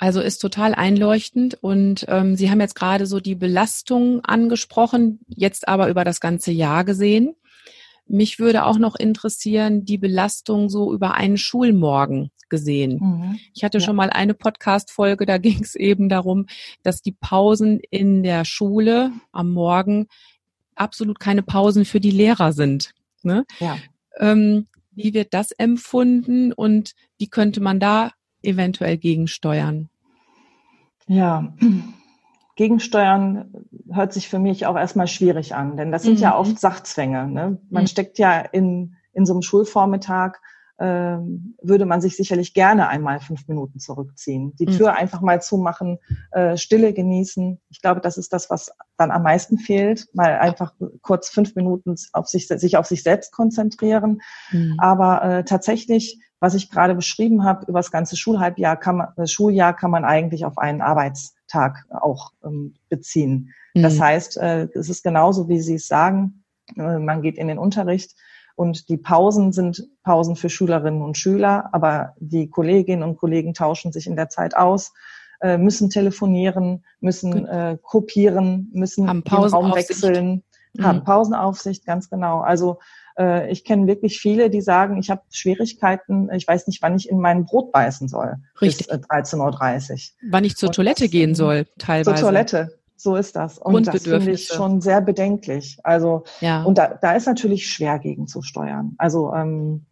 Also 0.00 0.22
ist 0.22 0.38
total 0.38 0.74
einleuchtend 0.74 1.58
und 1.60 2.06
ähm, 2.08 2.34
Sie 2.34 2.50
haben 2.50 2.60
jetzt 2.60 2.74
gerade 2.74 3.04
so 3.04 3.20
die 3.20 3.34
Belastung 3.34 4.24
angesprochen, 4.24 5.20
jetzt 5.28 5.68
aber 5.68 5.90
über 5.90 6.04
das 6.04 6.20
ganze 6.20 6.52
Jahr 6.52 6.84
gesehen. 6.84 7.36
Mich 8.06 8.38
würde 8.38 8.64
auch 8.64 8.78
noch 8.78 8.96
interessieren, 8.96 9.84
die 9.84 9.98
Belastung 9.98 10.70
so 10.70 10.94
über 10.94 11.14
einen 11.14 11.36
Schulmorgen 11.36 12.30
gesehen. 12.48 12.98
Mhm. 12.98 13.38
Ich 13.52 13.62
hatte 13.62 13.76
ja. 13.76 13.84
schon 13.84 13.94
mal 13.94 14.08
eine 14.08 14.32
Podcast-Folge, 14.32 15.26
da 15.26 15.36
ging 15.38 15.62
es 15.62 15.74
eben 15.74 16.08
darum, 16.08 16.46
dass 16.82 17.02
die 17.02 17.12
Pausen 17.12 17.78
in 17.90 18.22
der 18.22 18.46
Schule 18.46 19.12
am 19.32 19.52
Morgen 19.52 20.06
absolut 20.76 21.20
keine 21.20 21.42
Pausen 21.42 21.84
für 21.84 22.00
die 22.00 22.10
Lehrer 22.10 22.54
sind. 22.54 22.92
Ne? 23.22 23.44
Ja. 23.58 23.76
Ähm, 24.18 24.66
wie 24.92 25.12
wird 25.12 25.34
das 25.34 25.50
empfunden 25.52 26.54
und 26.54 26.94
wie 27.18 27.28
könnte 27.28 27.60
man 27.60 27.80
da 27.80 28.12
eventuell 28.42 28.96
gegensteuern? 28.96 29.88
Ja, 31.06 31.52
gegensteuern 32.56 33.66
hört 33.90 34.12
sich 34.12 34.28
für 34.28 34.38
mich 34.38 34.66
auch 34.66 34.76
erstmal 34.76 35.06
schwierig 35.06 35.54
an, 35.54 35.76
denn 35.76 35.92
das 35.92 36.02
sind 36.02 36.18
mhm. 36.18 36.22
ja 36.22 36.36
oft 36.36 36.58
Sachzwänge. 36.58 37.26
Ne? 37.26 37.58
Man 37.70 37.84
mhm. 37.84 37.88
steckt 37.88 38.18
ja 38.18 38.40
in, 38.40 38.96
in 39.12 39.26
so 39.26 39.32
einem 39.32 39.42
Schulvormittag 39.42 40.38
ähm, 40.80 41.56
würde 41.60 41.84
man 41.84 42.00
sich 42.00 42.16
sicherlich 42.16 42.54
gerne 42.54 42.88
einmal 42.88 43.20
fünf 43.20 43.46
Minuten 43.48 43.78
zurückziehen. 43.78 44.56
Die 44.56 44.66
mhm. 44.66 44.70
Tür 44.70 44.94
einfach 44.94 45.20
mal 45.20 45.42
zumachen, 45.42 45.98
äh, 46.32 46.56
Stille 46.56 46.94
genießen. 46.94 47.60
Ich 47.68 47.82
glaube, 47.82 48.00
das 48.00 48.16
ist 48.16 48.32
das, 48.32 48.48
was 48.48 48.70
dann 48.96 49.10
am 49.10 49.22
meisten 49.22 49.58
fehlt. 49.58 50.08
Mal 50.14 50.38
einfach 50.38 50.72
kurz 51.02 51.28
fünf 51.28 51.54
Minuten 51.54 51.96
auf 52.14 52.28
sich, 52.28 52.48
sich 52.48 52.78
auf 52.78 52.86
sich 52.86 53.02
selbst 53.02 53.30
konzentrieren. 53.30 54.22
Mhm. 54.52 54.76
Aber 54.78 55.22
äh, 55.22 55.44
tatsächlich, 55.44 56.18
was 56.40 56.54
ich 56.54 56.70
gerade 56.70 56.94
beschrieben 56.94 57.44
habe, 57.44 57.66
über 57.66 57.78
das 57.78 57.90
ganze 57.90 58.16
Schulhalbjahr 58.16 58.76
kann 58.76 58.96
man, 58.96 59.08
das 59.16 59.30
Schuljahr 59.30 59.76
kann 59.76 59.90
man 59.90 60.04
eigentlich 60.04 60.44
auf 60.44 60.58
einen 60.58 60.80
Arbeitstag 60.80 61.84
auch 61.90 62.32
ähm, 62.42 62.74
beziehen. 62.88 63.52
Mhm. 63.74 63.82
Das 63.82 64.00
heißt, 64.00 64.38
äh, 64.38 64.68
es 64.74 64.88
ist 64.88 65.04
genauso, 65.04 65.48
wie 65.48 65.60
Sie 65.60 65.74
es 65.74 65.86
sagen. 65.86 66.44
Äh, 66.76 66.98
man 66.98 67.22
geht 67.22 67.36
in 67.36 67.48
den 67.48 67.58
Unterricht 67.58 68.16
und 68.56 68.88
die 68.88 68.96
Pausen 68.96 69.52
sind 69.52 69.88
Pausen 70.02 70.34
für 70.34 70.48
Schülerinnen 70.48 71.02
und 71.02 71.16
Schüler, 71.16 71.68
aber 71.72 72.14
die 72.18 72.48
Kolleginnen 72.48 73.02
und 73.02 73.16
Kollegen 73.16 73.54
tauschen 73.54 73.92
sich 73.92 74.06
in 74.06 74.16
der 74.16 74.28
Zeit 74.28 74.56
aus, 74.56 74.92
äh, 75.40 75.58
müssen 75.58 75.90
telefonieren, 75.90 76.84
müssen 77.00 77.46
äh, 77.46 77.78
kopieren, 77.82 78.70
müssen 78.72 79.06
den 79.06 79.22
Raum 79.22 79.74
wechseln, 79.74 80.42
mhm. 80.74 80.84
haben 80.84 81.04
Pausenaufsicht, 81.04 81.84
ganz 81.84 82.10
genau. 82.10 82.40
Also 82.40 82.78
äh, 83.18 83.50
ich 83.50 83.64
kenne 83.64 83.86
wirklich 83.86 84.20
viele, 84.20 84.50
die 84.50 84.60
sagen, 84.60 84.98
ich 84.98 85.10
habe 85.10 85.22
Schwierigkeiten, 85.30 86.30
ich 86.32 86.46
weiß 86.46 86.66
nicht, 86.66 86.82
wann 86.82 86.96
ich 86.96 87.08
in 87.08 87.20
mein 87.20 87.44
Brot 87.44 87.72
beißen 87.72 88.08
soll. 88.08 88.36
Richtig. 88.60 88.88
Bis 88.88 88.96
13.30 88.96 89.92
Uhr. 89.92 90.30
Wann 90.30 90.44
ich 90.44 90.56
zur 90.56 90.68
und 90.68 90.74
Toilette 90.74 91.04
das, 91.04 91.10
gehen 91.10 91.34
soll, 91.34 91.66
teilweise. 91.78 92.16
Zur 92.16 92.28
Toilette, 92.28 92.78
so 92.96 93.16
ist 93.16 93.36
das. 93.36 93.58
Und 93.58 93.86
das 93.86 94.02
finde 94.02 94.32
ich 94.32 94.46
schon 94.46 94.80
sehr 94.80 95.00
bedenklich. 95.00 95.78
Also, 95.84 96.24
ja. 96.40 96.62
und 96.62 96.78
da, 96.78 96.98
da 97.00 97.12
ist 97.12 97.26
natürlich 97.26 97.66
schwer 97.66 97.98
gegenzusteuern. 97.98 98.94
Also, 98.98 99.32
ähm, 99.34 99.86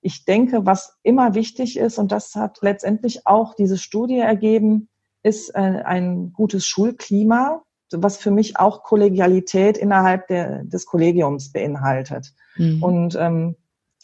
ich 0.00 0.24
denke, 0.24 0.64
was 0.64 0.96
immer 1.02 1.34
wichtig 1.34 1.76
ist, 1.76 1.98
und 1.98 2.12
das 2.12 2.34
hat 2.34 2.58
letztendlich 2.62 3.26
auch 3.26 3.54
diese 3.54 3.76
Studie 3.76 4.18
ergeben, 4.18 4.88
ist 5.22 5.54
äh, 5.54 5.82
ein 5.84 6.32
gutes 6.32 6.66
Schulklima, 6.66 7.62
was 7.92 8.16
für 8.16 8.30
mich 8.30 8.58
auch 8.58 8.82
Kollegialität 8.82 9.78
innerhalb 9.78 10.26
der, 10.28 10.64
des 10.64 10.86
Kollegiums 10.86 11.52
beinhaltet. 11.52 12.34
Mhm. 12.56 12.82
Und 12.82 13.16
ähm, 13.16 13.56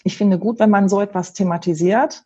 ich 0.05 0.17
finde 0.17 0.39
gut, 0.39 0.59
wenn 0.59 0.71
man 0.71 0.89
so 0.89 1.01
etwas 1.01 1.33
thematisiert, 1.33 2.25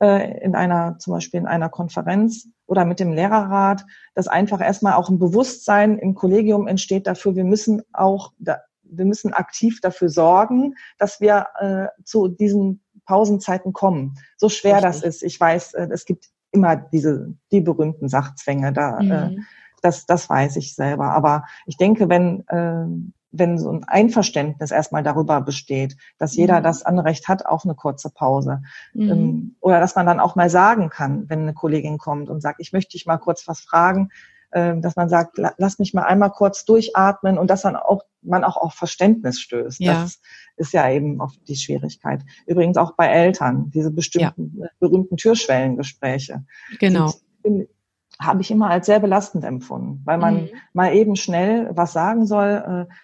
äh, 0.00 0.40
in 0.42 0.54
einer, 0.54 0.98
zum 0.98 1.14
Beispiel 1.14 1.40
in 1.40 1.46
einer 1.46 1.68
Konferenz 1.68 2.48
oder 2.66 2.84
mit 2.84 3.00
dem 3.00 3.12
Lehrerrat, 3.12 3.84
dass 4.14 4.28
einfach 4.28 4.60
erstmal 4.60 4.94
auch 4.94 5.08
ein 5.08 5.18
Bewusstsein 5.18 5.98
im 5.98 6.14
Kollegium 6.14 6.66
entsteht 6.66 7.06
dafür, 7.06 7.36
wir 7.36 7.44
müssen 7.44 7.82
auch, 7.92 8.32
da, 8.38 8.60
wir 8.82 9.04
müssen 9.04 9.32
aktiv 9.32 9.80
dafür 9.80 10.08
sorgen, 10.08 10.74
dass 10.98 11.20
wir 11.20 11.46
äh, 11.60 11.86
zu 12.04 12.28
diesen 12.28 12.82
Pausenzeiten 13.04 13.72
kommen. 13.72 14.14
So 14.36 14.48
schwer 14.48 14.76
Richtig. 14.76 14.90
das 14.90 15.02
ist. 15.02 15.22
Ich 15.22 15.38
weiß, 15.38 15.74
äh, 15.74 15.88
es 15.92 16.04
gibt 16.04 16.28
immer 16.52 16.76
diese, 16.76 17.34
die 17.52 17.60
berühmten 17.60 18.08
Sachzwänge 18.08 18.72
da, 18.72 18.98
äh, 18.98 19.02
mhm. 19.02 19.10
äh, 19.10 19.36
das, 19.80 20.06
das 20.06 20.28
weiß 20.28 20.56
ich 20.56 20.74
selber. 20.74 21.12
Aber 21.12 21.44
ich 21.66 21.76
denke, 21.76 22.08
wenn, 22.08 22.46
äh, 22.48 22.86
wenn 23.32 23.58
so 23.58 23.70
ein 23.70 23.84
Einverständnis 23.84 24.70
erstmal 24.70 25.02
darüber 25.02 25.40
besteht, 25.40 25.96
dass 26.18 26.36
jeder 26.36 26.60
mhm. 26.60 26.64
das 26.64 26.82
Anrecht 26.82 27.28
hat 27.28 27.46
auf 27.46 27.64
eine 27.64 27.74
kurze 27.74 28.10
Pause. 28.10 28.62
Mhm. 28.92 29.10
Ähm, 29.10 29.56
oder 29.60 29.80
dass 29.80 29.94
man 29.94 30.06
dann 30.06 30.20
auch 30.20 30.36
mal 30.36 30.50
sagen 30.50 30.90
kann, 30.90 31.28
wenn 31.28 31.40
eine 31.40 31.54
Kollegin 31.54 31.98
kommt 31.98 32.28
und 32.28 32.40
sagt, 32.40 32.60
ich 32.60 32.72
möchte 32.72 32.92
dich 32.92 33.06
mal 33.06 33.18
kurz 33.18 33.46
was 33.46 33.60
fragen, 33.60 34.10
äh, 34.50 34.76
dass 34.78 34.96
man 34.96 35.08
sagt, 35.08 35.38
lass 35.58 35.78
mich 35.78 35.94
mal 35.94 36.02
einmal 36.02 36.30
kurz 36.30 36.64
durchatmen 36.64 37.38
und 37.38 37.50
dass 37.50 37.62
dann 37.62 37.76
auch 37.76 38.02
man 38.22 38.44
auch 38.44 38.56
auf 38.56 38.74
Verständnis 38.74 39.40
stößt. 39.40 39.80
Ja. 39.80 40.02
Das 40.02 40.20
ist 40.56 40.72
ja 40.72 40.90
eben 40.90 41.20
oft 41.20 41.38
die 41.48 41.56
Schwierigkeit. 41.56 42.22
Übrigens 42.46 42.76
auch 42.76 42.92
bei 42.96 43.06
Eltern, 43.06 43.70
diese 43.70 43.90
bestimmten 43.90 44.58
ja. 44.58 44.68
berühmten 44.78 45.16
Türschwellengespräche. 45.16 46.44
Genau. 46.78 47.12
Habe 48.20 48.42
ich 48.42 48.50
immer 48.50 48.70
als 48.70 48.86
sehr 48.86 49.00
belastend 49.00 49.44
empfunden, 49.44 50.02
weil 50.04 50.18
man 50.18 50.42
mhm. 50.42 50.48
mal 50.72 50.94
eben 50.94 51.16
schnell 51.16 51.70
was 51.74 51.92
sagen 51.92 52.26
soll. 52.26 52.86
Äh, 52.88 52.94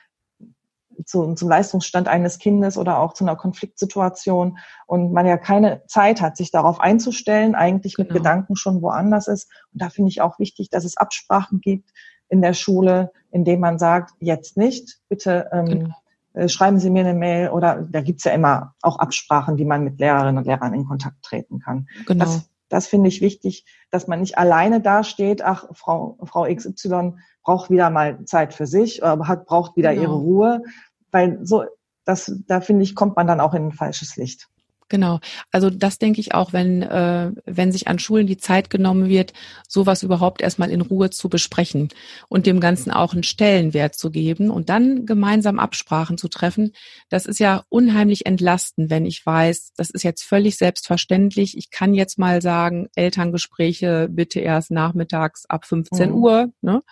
zu, 1.04 1.34
zum 1.34 1.48
Leistungsstand 1.48 2.08
eines 2.08 2.38
Kindes 2.38 2.78
oder 2.78 3.00
auch 3.00 3.12
zu 3.12 3.24
einer 3.24 3.36
Konfliktsituation 3.36 4.58
und 4.86 5.12
man 5.12 5.26
ja 5.26 5.36
keine 5.36 5.82
Zeit 5.88 6.20
hat, 6.20 6.36
sich 6.36 6.50
darauf 6.50 6.80
einzustellen, 6.80 7.54
eigentlich 7.54 7.96
genau. 7.96 8.08
mit 8.08 8.16
Gedanken 8.16 8.56
schon 8.56 8.80
woanders 8.80 9.28
ist. 9.28 9.50
Und 9.72 9.82
da 9.82 9.90
finde 9.90 10.08
ich 10.08 10.22
auch 10.22 10.38
wichtig, 10.38 10.70
dass 10.70 10.84
es 10.84 10.96
Absprachen 10.96 11.60
gibt 11.60 11.90
in 12.28 12.40
der 12.40 12.54
Schule, 12.54 13.12
indem 13.30 13.60
man 13.60 13.78
sagt, 13.78 14.14
jetzt 14.20 14.56
nicht, 14.56 14.98
bitte 15.08 15.48
ähm, 15.52 15.66
genau. 15.66 15.94
Äh, 16.36 16.48
schreiben 16.48 16.78
Sie 16.78 16.90
mir 16.90 17.00
eine 17.00 17.14
Mail 17.14 17.48
oder 17.48 17.82
da 17.82 18.02
gibt's 18.02 18.24
ja 18.24 18.32
immer 18.32 18.74
auch 18.82 18.98
Absprachen, 18.98 19.56
wie 19.56 19.64
man 19.64 19.84
mit 19.84 19.98
Lehrerinnen 19.98 20.36
und 20.36 20.46
Lehrern 20.46 20.74
in 20.74 20.84
Kontakt 20.84 21.22
treten 21.22 21.60
kann. 21.60 21.88
Genau. 22.06 22.24
Das, 22.24 22.50
das 22.68 22.86
finde 22.86 23.08
ich 23.08 23.20
wichtig, 23.20 23.64
dass 23.90 24.06
man 24.08 24.20
nicht 24.20 24.38
alleine 24.38 24.80
dasteht, 24.80 25.42
ach, 25.42 25.66
Frau, 25.72 26.18
Frau 26.24 26.52
XY 26.52 27.14
braucht 27.42 27.70
wieder 27.70 27.90
mal 27.90 28.24
Zeit 28.24 28.54
für 28.54 28.66
sich, 28.66 29.02
hat, 29.02 29.46
braucht 29.46 29.76
wieder 29.76 29.94
genau. 29.94 30.02
ihre 30.02 30.14
Ruhe, 30.14 30.62
weil 31.10 31.38
so, 31.42 31.64
das, 32.04 32.32
da 32.46 32.60
finde 32.60 32.82
ich, 32.84 32.94
kommt 32.94 33.16
man 33.16 33.26
dann 33.26 33.40
auch 33.40 33.54
in 33.54 33.66
ein 33.66 33.72
falsches 33.72 34.16
Licht. 34.16 34.48
Genau. 34.88 35.18
Also 35.50 35.68
das 35.68 35.98
denke 35.98 36.20
ich 36.20 36.34
auch, 36.34 36.52
wenn, 36.52 36.82
äh, 36.82 37.32
wenn 37.44 37.72
sich 37.72 37.88
an 37.88 37.98
Schulen 37.98 38.28
die 38.28 38.36
Zeit 38.36 38.70
genommen 38.70 39.08
wird, 39.08 39.32
sowas 39.66 40.04
überhaupt 40.04 40.40
erstmal 40.40 40.70
in 40.70 40.80
Ruhe 40.80 41.10
zu 41.10 41.28
besprechen 41.28 41.88
und 42.28 42.46
dem 42.46 42.60
Ganzen 42.60 42.92
auch 42.92 43.12
einen 43.12 43.24
Stellenwert 43.24 43.96
zu 43.96 44.10
geben 44.10 44.48
und 44.48 44.68
dann 44.68 45.04
gemeinsam 45.04 45.58
Absprachen 45.58 46.18
zu 46.18 46.28
treffen. 46.28 46.72
Das 47.08 47.26
ist 47.26 47.40
ja 47.40 47.64
unheimlich 47.68 48.26
entlastend, 48.26 48.88
wenn 48.88 49.06
ich 49.06 49.26
weiß, 49.26 49.72
das 49.76 49.90
ist 49.90 50.04
jetzt 50.04 50.22
völlig 50.22 50.56
selbstverständlich. 50.56 51.58
Ich 51.58 51.70
kann 51.70 51.92
jetzt 51.92 52.16
mal 52.16 52.40
sagen, 52.40 52.86
Elterngespräche 52.94 54.08
bitte 54.08 54.38
erst 54.38 54.70
nachmittags 54.70 55.46
ab 55.46 55.66
15 55.66 56.10
mhm. 56.10 56.14
Uhr. 56.14 56.52
Ne? 56.60 56.82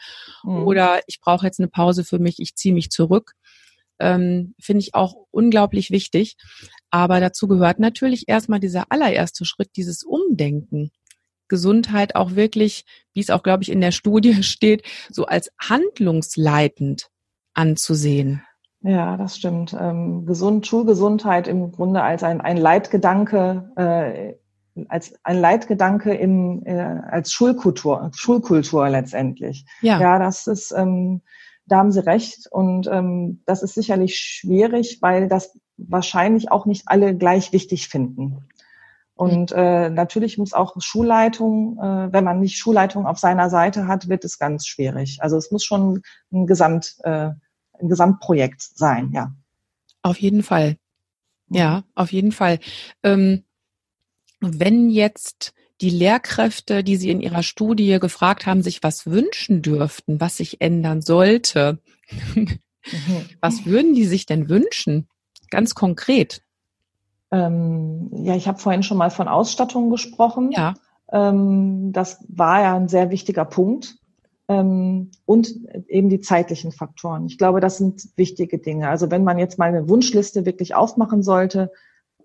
Mhm. 0.42 0.64
Oder 0.64 1.00
ich 1.06 1.20
brauche 1.20 1.46
jetzt 1.46 1.60
eine 1.60 1.68
Pause 1.68 2.02
für 2.02 2.18
mich, 2.18 2.40
ich 2.40 2.56
ziehe 2.56 2.74
mich 2.74 2.90
zurück 2.90 3.34
ähm, 3.98 4.54
finde 4.60 4.80
ich 4.80 4.94
auch 4.94 5.14
unglaublich 5.30 5.90
wichtig. 5.90 6.36
Aber 6.90 7.20
dazu 7.20 7.48
gehört 7.48 7.78
natürlich 7.78 8.24
erstmal 8.28 8.60
dieser 8.60 8.86
allererste 8.90 9.44
Schritt, 9.44 9.70
dieses 9.76 10.02
Umdenken. 10.04 10.90
Gesundheit 11.48 12.16
auch 12.16 12.34
wirklich, 12.34 12.84
wie 13.12 13.20
es 13.20 13.30
auch, 13.30 13.42
glaube 13.42 13.62
ich, 13.62 13.70
in 13.70 13.80
der 13.80 13.92
Studie 13.92 14.42
steht, 14.42 14.82
so 15.10 15.26
als 15.26 15.50
handlungsleitend 15.60 17.08
anzusehen. 17.54 18.42
Ja, 18.80 19.16
das 19.16 19.36
stimmt. 19.38 19.74
Ähm, 19.78 20.26
gesund, 20.26 20.66
Schulgesundheit 20.66 21.48
im 21.48 21.72
Grunde 21.72 22.02
als 22.02 22.22
ein, 22.22 22.42
ein 22.42 22.58
Leitgedanke, 22.58 23.70
äh, 23.76 24.34
als 24.88 25.14
ein 25.22 25.40
Leitgedanke 25.40 26.12
im, 26.14 26.62
äh, 26.66 26.80
als 26.80 27.32
Schulkultur, 27.32 28.10
Schulkultur 28.14 28.88
letztendlich. 28.90 29.64
Ja, 29.80 30.00
ja 30.00 30.18
das 30.18 30.46
ist, 30.46 30.72
ähm, 30.76 31.22
da 31.66 31.78
haben 31.78 31.92
Sie 31.92 32.04
recht. 32.04 32.46
Und 32.50 32.86
ähm, 32.86 33.42
das 33.46 33.62
ist 33.62 33.74
sicherlich 33.74 34.16
schwierig, 34.16 34.98
weil 35.00 35.28
das 35.28 35.58
wahrscheinlich 35.76 36.50
auch 36.50 36.66
nicht 36.66 36.84
alle 36.86 37.16
gleich 37.16 37.52
wichtig 37.52 37.88
finden. 37.88 38.46
Und 39.16 39.52
äh, 39.52 39.90
natürlich 39.90 40.38
muss 40.38 40.52
auch 40.52 40.74
Schulleitung, 40.80 41.78
äh, 41.78 42.12
wenn 42.12 42.24
man 42.24 42.40
nicht 42.40 42.56
Schulleitung 42.56 43.06
auf 43.06 43.18
seiner 43.18 43.48
Seite 43.48 43.86
hat, 43.86 44.08
wird 44.08 44.24
es 44.24 44.38
ganz 44.38 44.66
schwierig. 44.66 45.18
Also 45.20 45.36
es 45.36 45.52
muss 45.52 45.64
schon 45.64 46.02
ein 46.32 46.46
Gesamt, 46.46 46.96
äh, 47.04 47.30
ein 47.78 47.88
Gesamtprojekt 47.88 48.60
sein, 48.60 49.12
ja. 49.12 49.32
Auf 50.02 50.18
jeden 50.18 50.42
Fall. 50.42 50.76
Ja, 51.48 51.84
auf 51.94 52.12
jeden 52.12 52.32
Fall. 52.32 52.58
Ähm, 53.02 53.44
wenn 54.40 54.90
jetzt 54.90 55.54
die 55.80 55.90
Lehrkräfte, 55.90 56.84
die 56.84 56.96
Sie 56.96 57.10
in 57.10 57.20
Ihrer 57.20 57.42
Studie 57.42 57.98
gefragt 58.00 58.46
haben, 58.46 58.62
sich 58.62 58.82
was 58.82 59.06
wünschen 59.06 59.62
dürften, 59.62 60.20
was 60.20 60.36
sich 60.36 60.60
ändern 60.60 61.02
sollte. 61.02 61.78
Mhm. 62.34 62.58
Was 63.40 63.64
würden 63.64 63.94
die 63.94 64.04
sich 64.04 64.26
denn 64.26 64.48
wünschen? 64.48 65.08
Ganz 65.50 65.74
konkret. 65.74 66.42
Ähm, 67.30 68.10
ja, 68.12 68.36
ich 68.36 68.46
habe 68.46 68.58
vorhin 68.58 68.82
schon 68.82 68.98
mal 68.98 69.10
von 69.10 69.26
Ausstattung 69.26 69.90
gesprochen. 69.90 70.52
Ja. 70.52 70.74
Ähm, 71.10 71.92
das 71.92 72.24
war 72.28 72.62
ja 72.62 72.76
ein 72.76 72.88
sehr 72.88 73.10
wichtiger 73.10 73.44
Punkt. 73.44 73.96
Ähm, 74.46 75.10
und 75.24 75.54
eben 75.88 76.10
die 76.10 76.20
zeitlichen 76.20 76.70
Faktoren. 76.70 77.26
Ich 77.26 77.38
glaube, 77.38 77.60
das 77.60 77.78
sind 77.78 78.08
wichtige 78.16 78.58
Dinge. 78.58 78.88
Also 78.88 79.10
wenn 79.10 79.24
man 79.24 79.38
jetzt 79.38 79.58
mal 79.58 79.68
eine 79.68 79.88
Wunschliste 79.88 80.44
wirklich 80.44 80.74
aufmachen 80.74 81.22
sollte, 81.22 81.72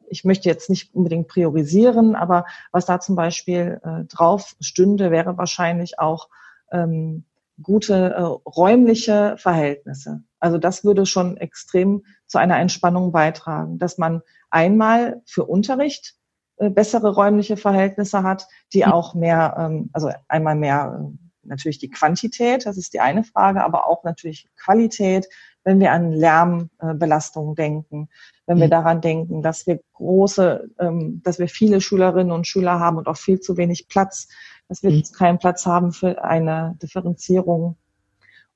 ich 0.09 0.25
möchte 0.25 0.49
jetzt 0.49 0.69
nicht 0.69 0.93
unbedingt 0.93 1.27
priorisieren, 1.27 2.15
aber 2.15 2.45
was 2.71 2.85
da 2.85 2.99
zum 2.99 3.15
Beispiel 3.15 3.79
äh, 3.83 4.05
drauf 4.05 4.55
stünde, 4.59 5.11
wäre 5.11 5.37
wahrscheinlich 5.37 5.99
auch 5.99 6.29
ähm, 6.71 7.25
gute 7.61 8.13
äh, 8.13 8.21
räumliche 8.21 9.35
Verhältnisse. 9.37 10.23
Also 10.39 10.57
das 10.57 10.83
würde 10.83 11.05
schon 11.05 11.37
extrem 11.37 12.03
zu 12.27 12.37
einer 12.37 12.59
Entspannung 12.59 13.11
beitragen, 13.11 13.79
dass 13.79 13.97
man 13.97 14.21
einmal 14.49 15.21
für 15.25 15.45
Unterricht 15.45 16.15
äh, 16.57 16.69
bessere 16.69 17.13
räumliche 17.13 17.57
Verhältnisse 17.57 18.23
hat, 18.23 18.47
die 18.73 18.85
mhm. 18.85 18.91
auch 18.91 19.13
mehr, 19.13 19.55
ähm, 19.57 19.89
also 19.93 20.11
einmal 20.27 20.55
mehr 20.55 20.99
äh, 20.99 21.17
natürlich 21.43 21.79
die 21.79 21.89
Quantität, 21.89 22.65
das 22.65 22.77
ist 22.77 22.93
die 22.93 22.99
eine 22.99 23.23
Frage, 23.23 23.63
aber 23.63 23.87
auch 23.87 24.03
natürlich 24.03 24.47
Qualität, 24.55 25.27
wenn 25.63 25.79
wir 25.79 25.91
an 25.91 26.11
Lärmbelastungen 26.11 27.55
denken, 27.55 28.09
wenn 28.45 28.57
wir 28.57 28.67
mhm. 28.67 28.71
daran 28.71 29.01
denken, 29.01 29.41
dass 29.41 29.67
wir 29.67 29.79
große, 29.93 30.69
ähm, 30.79 31.21
dass 31.23 31.39
wir 31.39 31.47
viele 31.47 31.81
Schülerinnen 31.81 32.31
und 32.31 32.47
Schüler 32.47 32.79
haben 32.79 32.97
und 32.97 33.07
auch 33.07 33.17
viel 33.17 33.39
zu 33.39 33.57
wenig 33.57 33.87
Platz, 33.87 34.27
dass 34.67 34.83
wir 34.83 34.91
mhm. 34.91 35.03
keinen 35.15 35.39
Platz 35.39 35.65
haben 35.65 35.91
für 35.91 36.23
eine 36.23 36.75
Differenzierung. 36.81 37.75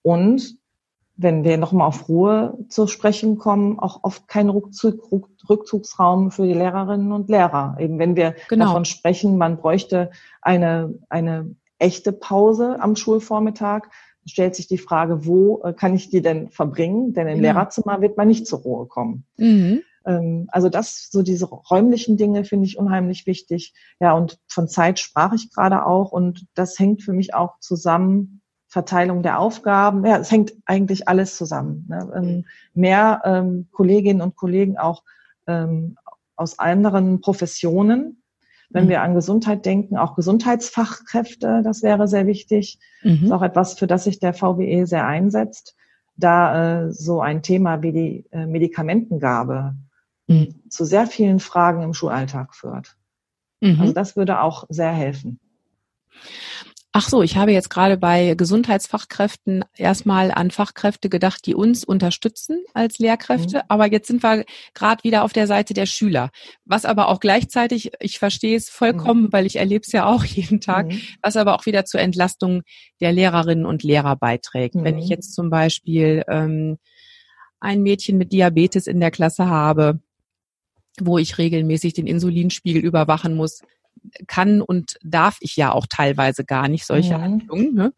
Und 0.01 0.57
wenn 1.15 1.43
wir 1.43 1.57
nochmal 1.57 1.87
auf 1.87 2.09
Ruhe 2.09 2.57
zu 2.69 2.87
sprechen 2.87 3.37
kommen, 3.37 3.79
auch 3.79 4.03
oft 4.03 4.27
kein 4.27 4.49
Rückzug, 4.49 5.09
Rückzugsraum 5.47 6.31
für 6.31 6.47
die 6.47 6.53
Lehrerinnen 6.53 7.11
und 7.11 7.29
Lehrer. 7.29 7.75
Eben 7.79 7.99
wenn 7.99 8.15
wir 8.15 8.35
genau. 8.49 8.65
davon 8.65 8.85
sprechen, 8.85 9.37
man 9.37 9.57
bräuchte 9.57 10.09
eine, 10.41 10.95
eine 11.09 11.55
echte 11.77 12.13
Pause 12.13 12.77
am 12.79 12.95
Schulvormittag, 12.95 13.89
stellt 14.25 14.55
sich 14.55 14.67
die 14.67 14.77
Frage, 14.77 15.25
wo 15.25 15.61
äh, 15.63 15.73
kann 15.73 15.95
ich 15.95 16.09
die 16.09 16.21
denn 16.21 16.49
verbringen? 16.49 17.13
Denn 17.13 17.27
im 17.27 17.43
ja. 17.43 17.53
Lehrerzimmer 17.53 18.01
wird 18.01 18.17
man 18.17 18.27
nicht 18.27 18.47
zur 18.47 18.59
Ruhe 18.59 18.87
kommen. 18.87 19.25
Mhm. 19.37 19.81
Ähm, 20.05 20.47
also 20.49 20.69
das, 20.69 21.09
so 21.11 21.21
diese 21.21 21.45
räumlichen 21.45 22.17
Dinge 22.17 22.43
finde 22.43 22.65
ich 22.65 22.77
unheimlich 22.77 23.25
wichtig. 23.25 23.73
Ja, 23.99 24.13
und 24.13 24.39
von 24.47 24.67
Zeit 24.67 24.99
sprach 24.99 25.33
ich 25.33 25.53
gerade 25.53 25.85
auch 25.85 26.11
und 26.11 26.45
das 26.53 26.77
hängt 26.79 27.01
für 27.03 27.13
mich 27.13 27.33
auch 27.33 27.59
zusammen. 27.59 28.41
Verteilung 28.67 29.21
der 29.21 29.37
Aufgaben, 29.37 30.03
ja, 30.03 30.17
es 30.17 30.31
hängt 30.31 30.53
eigentlich 30.65 31.07
alles 31.07 31.37
zusammen. 31.37 31.85
Ne? 31.89 32.11
Ähm, 32.15 32.45
mehr 32.73 33.21
ähm, 33.23 33.67
Kolleginnen 33.71 34.21
und 34.21 34.35
Kollegen 34.35 34.79
auch 34.79 35.03
ähm, 35.45 35.95
aus 36.35 36.57
anderen 36.57 37.21
Professionen, 37.21 38.22
wenn 38.73 38.85
mhm. 38.85 38.89
wir 38.89 39.01
an 39.01 39.15
Gesundheit 39.15 39.65
denken, 39.65 39.97
auch 39.97 40.15
Gesundheitsfachkräfte, 40.15 41.61
das 41.63 41.83
wäre 41.83 42.07
sehr 42.07 42.27
wichtig. 42.27 42.79
Mhm. 43.03 43.11
Das 43.11 43.21
ist 43.21 43.31
auch 43.31 43.41
etwas, 43.41 43.79
für 43.79 43.87
das 43.87 44.03
sich 44.03 44.19
der 44.19 44.33
VWE 44.33 44.85
sehr 44.85 45.07
einsetzt, 45.07 45.75
da 46.17 46.83
äh, 46.83 46.91
so 46.91 47.21
ein 47.21 47.41
Thema 47.41 47.81
wie 47.81 47.91
die 47.91 48.25
äh, 48.31 48.45
Medikamentengabe 48.45 49.75
mhm. 50.27 50.55
zu 50.69 50.85
sehr 50.85 51.07
vielen 51.07 51.39
Fragen 51.39 51.81
im 51.83 51.93
Schulalltag 51.93 52.55
führt. 52.55 52.97
Mhm. 53.61 53.79
Also 53.79 53.93
das 53.93 54.15
würde 54.17 54.41
auch 54.41 54.65
sehr 54.69 54.91
helfen. 54.91 55.39
Ach 56.95 57.09
so, 57.09 57.23
ich 57.23 57.37
habe 57.37 57.51
jetzt 57.51 57.71
gerade 57.71 57.97
bei 57.97 58.35
Gesundheitsfachkräften 58.35 59.65
erstmal 59.75 60.31
an 60.31 60.51
Fachkräfte 60.51 61.09
gedacht, 61.09 61.43
die 61.47 61.55
uns 61.55 61.83
unterstützen 61.83 62.63
als 62.75 62.99
Lehrkräfte. 62.99 63.57
Mhm. 63.57 63.63
Aber 63.67 63.91
jetzt 63.91 64.07
sind 64.07 64.21
wir 64.21 64.45
gerade 64.75 65.03
wieder 65.03 65.23
auf 65.23 65.33
der 65.33 65.47
Seite 65.47 65.73
der 65.73 65.87
Schüler. 65.87 66.29
Was 66.65 66.85
aber 66.85 67.07
auch 67.07 67.19
gleichzeitig, 67.19 67.93
ich 67.99 68.19
verstehe 68.19 68.55
es 68.55 68.69
vollkommen, 68.69 69.23
mhm. 69.23 69.33
weil 69.33 69.47
ich 69.47 69.55
erlebe 69.55 69.81
es 69.83 69.91
ja 69.91 70.05
auch 70.05 70.23
jeden 70.23 70.61
Tag, 70.61 70.91
mhm. 70.91 71.01
was 71.23 71.35
aber 71.35 71.55
auch 71.55 71.65
wieder 71.65 71.83
zur 71.85 71.99
Entlastung 71.99 72.61
der 73.01 73.11
Lehrerinnen 73.11 73.65
und 73.65 73.81
Lehrer 73.81 74.15
beiträgt. 74.15 74.75
Wenn 74.75 74.99
ich 74.99 75.05
mhm. 75.05 75.11
jetzt 75.11 75.33
zum 75.33 75.49
Beispiel 75.49 76.23
ähm, 76.27 76.77
ein 77.59 77.81
Mädchen 77.81 78.19
mit 78.19 78.31
Diabetes 78.31 78.85
in 78.85 78.99
der 78.99 79.09
Klasse 79.09 79.47
habe, 79.47 79.99
wo 80.99 81.17
ich 81.17 81.39
regelmäßig 81.39 81.93
den 81.93 82.05
Insulinspiegel 82.05 82.83
überwachen 82.83 83.35
muss, 83.35 83.63
kann 84.27 84.61
und 84.61 84.97
darf 85.03 85.37
ich 85.39 85.55
ja 85.55 85.71
auch 85.71 85.85
teilweise 85.87 86.45
gar 86.45 86.67
nicht 86.67 86.85
solche 86.85 87.17
mhm. 87.17 87.21
Handlungen. 87.21 87.73
Ne? 87.73 87.93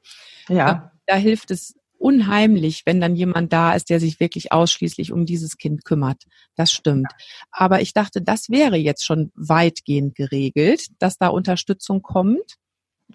Ja. 0.49 0.91
Da 1.05 1.15
hilft 1.15 1.51
es 1.51 1.75
unheimlich, 1.97 2.83
wenn 2.85 3.01
dann 3.01 3.15
jemand 3.15 3.53
da 3.53 3.73
ist, 3.73 3.89
der 3.89 3.99
sich 3.99 4.19
wirklich 4.19 4.51
ausschließlich 4.51 5.11
um 5.11 5.25
dieses 5.25 5.57
Kind 5.57 5.85
kümmert. 5.85 6.23
Das 6.55 6.71
stimmt. 6.71 7.07
Aber 7.51 7.81
ich 7.81 7.93
dachte, 7.93 8.21
das 8.21 8.49
wäre 8.49 8.75
jetzt 8.75 9.05
schon 9.05 9.31
weitgehend 9.35 10.15
geregelt, 10.15 10.87
dass 10.99 11.17
da 11.17 11.27
Unterstützung 11.27 12.01
kommt. 12.01 12.57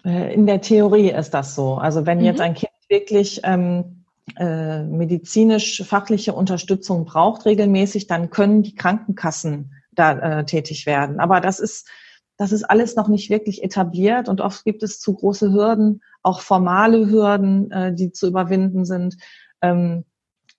Äh, 0.03 0.33
in 0.33 0.45
der 0.45 0.61
Theorie 0.61 1.11
ist 1.11 1.31
das 1.31 1.55
so. 1.55 1.75
Also 1.75 2.05
wenn 2.05 2.19
mhm. 2.19 2.25
jetzt 2.25 2.41
ein 2.41 2.53
Kind 2.53 2.71
wirklich 2.89 3.41
ähm, 3.43 4.03
äh, 4.37 4.83
medizinisch-fachliche 4.83 6.33
Unterstützung 6.33 7.05
braucht 7.05 7.45
regelmäßig, 7.45 8.07
dann 8.07 8.29
können 8.29 8.63
die 8.63 8.75
Krankenkassen 8.75 9.73
da 9.93 10.39
äh, 10.39 10.45
tätig 10.45 10.85
werden. 10.85 11.19
Aber 11.19 11.41
das 11.41 11.59
ist 11.59 11.87
das 12.41 12.51
ist 12.51 12.63
alles 12.63 12.95
noch 12.95 13.07
nicht 13.07 13.29
wirklich 13.29 13.63
etabliert 13.63 14.27
und 14.27 14.41
oft 14.41 14.65
gibt 14.65 14.81
es 14.81 14.99
zu 14.99 15.13
große 15.13 15.53
Hürden, 15.53 16.01
auch 16.23 16.41
formale 16.41 17.07
Hürden, 17.07 17.69
äh, 17.69 17.93
die 17.93 18.11
zu 18.11 18.25
überwinden 18.27 18.83
sind. 18.83 19.17
Ähm, 19.61 20.05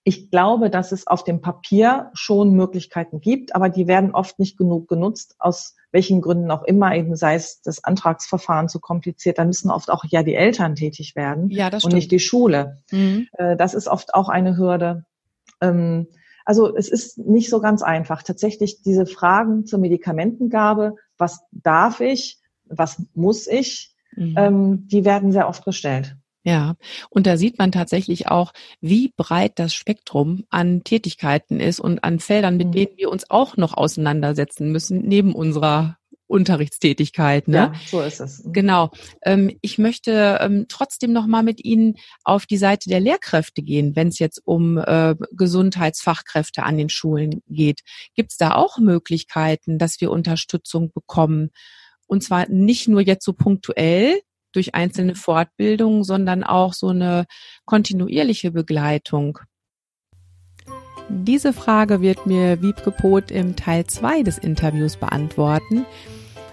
ich 0.05 0.31
glaube, 0.31 0.69
dass 0.69 0.93
es 0.93 1.07
auf 1.07 1.25
dem 1.25 1.41
Papier 1.41 2.09
schon 2.13 2.53
Möglichkeiten 2.53 3.19
gibt, 3.19 3.53
aber 3.53 3.67
die 3.67 3.85
werden 3.85 4.15
oft 4.15 4.39
nicht 4.39 4.57
genug 4.57 4.87
genutzt, 4.87 5.35
aus 5.39 5.75
welchen 5.91 6.21
Gründen 6.21 6.51
auch 6.51 6.63
immer, 6.63 6.95
eben 6.95 7.17
sei 7.17 7.35
es 7.35 7.61
das 7.61 7.83
Antragsverfahren 7.83 8.69
zu 8.69 8.79
kompliziert, 8.79 9.37
da 9.37 9.43
müssen 9.43 9.69
oft 9.69 9.91
auch 9.91 10.05
ja 10.07 10.23
die 10.23 10.35
Eltern 10.35 10.75
tätig 10.75 11.17
werden 11.17 11.49
ja, 11.49 11.69
das 11.69 11.83
und 11.83 11.91
nicht 11.91 12.11
die 12.11 12.19
Schule. 12.21 12.77
Mhm. 12.91 13.27
Äh, 13.33 13.57
das 13.57 13.73
ist 13.73 13.89
oft 13.89 14.13
auch 14.13 14.29
eine 14.29 14.55
Hürde. 14.55 15.03
Ähm, 15.59 16.07
also 16.45 16.73
es 16.73 16.87
ist 16.87 17.17
nicht 17.17 17.49
so 17.49 17.59
ganz 17.59 17.81
einfach. 17.81 18.23
Tatsächlich 18.23 18.81
diese 18.83 19.05
Fragen 19.05 19.65
zur 19.65 19.79
Medikamentengabe, 19.79 20.95
was 21.17 21.41
darf 21.51 21.99
ich, 21.99 22.37
was 22.65 23.03
muss 23.13 23.47
ich, 23.47 23.93
mhm. 24.15 24.35
ähm, 24.37 24.87
die 24.87 25.05
werden 25.05 25.31
sehr 25.31 25.47
oft 25.47 25.65
gestellt. 25.65 26.15
Ja, 26.45 26.75
und 27.09 27.25
da 27.25 27.37
sieht 27.37 27.57
man 27.57 27.71
tatsächlich 27.71 28.27
auch, 28.27 28.51
wie 28.81 29.13
breit 29.15 29.53
das 29.59 29.73
Spektrum 29.73 30.43
an 30.49 30.83
Tätigkeiten 30.83 31.61
ist 31.61 31.79
und 31.79 32.03
an 32.03 32.19
Feldern, 32.19 32.57
mit 32.57 32.67
mhm. 32.67 32.71
denen 32.73 32.97
wir 32.97 33.09
uns 33.09 33.29
auch 33.29 33.55
noch 33.55 33.73
auseinandersetzen 33.73 34.71
müssen, 34.71 35.07
neben 35.07 35.33
unserer 35.33 35.97
Unterrichtstätigkeit. 36.27 37.47
Ne? 37.47 37.57
Ja, 37.57 37.73
so 37.85 38.01
ist 38.01 38.19
es. 38.19 38.43
Mhm. 38.43 38.53
Genau. 38.53 38.91
Ähm, 39.23 39.57
ich 39.61 39.77
möchte 39.77 40.39
ähm, 40.41 40.65
trotzdem 40.69 41.13
noch 41.13 41.27
mal 41.27 41.43
mit 41.43 41.63
Ihnen 41.63 41.95
auf 42.23 42.45
die 42.45 42.57
Seite 42.57 42.89
der 42.89 42.99
Lehrkräfte 42.99 43.61
gehen, 43.61 43.95
wenn 43.95 44.07
es 44.07 44.19
jetzt 44.19 44.41
um 44.45 44.77
äh, 44.77 45.15
Gesundheitsfachkräfte 45.31 46.63
an 46.63 46.77
den 46.77 46.89
Schulen 46.89 47.41
geht. 47.47 47.81
Gibt 48.15 48.31
es 48.31 48.37
da 48.37 48.55
auch 48.55 48.77
Möglichkeiten, 48.77 49.77
dass 49.77 50.01
wir 50.01 50.11
Unterstützung 50.11 50.91
bekommen? 50.93 51.51
Und 52.07 52.23
zwar 52.23 52.47
nicht 52.49 52.87
nur 52.87 53.01
jetzt 53.01 53.25
so 53.25 53.33
punktuell 53.33 54.21
durch 54.53 54.75
einzelne 54.75 55.15
Fortbildungen, 55.15 56.03
sondern 56.03 56.43
auch 56.43 56.73
so 56.73 56.89
eine 56.89 57.25
kontinuierliche 57.65 58.51
Begleitung. 58.51 59.39
Diese 61.09 61.53
Frage 61.53 62.01
wird 62.01 62.25
mir 62.25 62.61
Wiebke 62.61 62.91
Poth 62.91 63.31
im 63.31 63.55
Teil 63.55 63.85
2 63.85 64.23
des 64.23 64.37
Interviews 64.37 64.95
beantworten. 64.95 65.85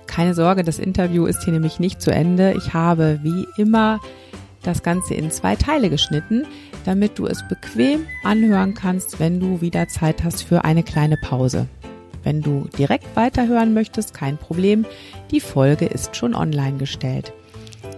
Keine 0.07 0.35
Sorge, 0.35 0.65
das 0.65 0.79
Interview 0.79 1.27
ist 1.27 1.45
hier 1.45 1.53
nämlich 1.53 1.79
nicht 1.79 2.03
zu 2.03 2.11
Ende. 2.11 2.55
Ich 2.57 2.75
habe 2.75 3.21
wie 3.23 3.47
immer 3.57 4.01
das 4.63 4.83
Ganze 4.83 5.15
in 5.15 5.31
zwei 5.31 5.57
Teile 5.57 5.89
geschnitten, 5.89 6.47
damit 6.85 7.19
du 7.19 7.27
es 7.27 7.47
bequem 7.47 8.07
anhören 8.25 8.75
kannst, 8.75 9.21
wenn 9.21 9.41
du 9.41 9.61
wieder 9.61 9.89
Zeit 9.89 10.25
hast 10.25 10.43
für 10.43 10.65
eine 10.65 10.83
kleine 10.83 11.17
Pause. 11.17 11.67
Wenn 12.23 12.43
du 12.43 12.69
direkt 12.77 13.17
weiterhören 13.17 13.73
möchtest, 13.73 14.13
kein 14.13 14.37
Problem. 14.37 14.85
Die 15.31 15.41
Folge 15.41 15.87
ist 15.87 16.17
schon 16.17 16.35
online 16.35 16.77
gestellt. 16.77 17.33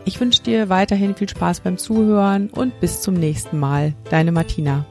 Ich 0.04 0.20
wünsche 0.20 0.42
dir 0.42 0.68
weiterhin 0.68 1.14
viel 1.14 1.28
Spaß 1.28 1.60
beim 1.60 1.78
Zuhören 1.78 2.50
und 2.50 2.78
bis 2.80 3.00
zum 3.00 3.14
nächsten 3.14 3.58
Mal. 3.58 3.94
Deine 4.10 4.32
Martina. 4.32 4.84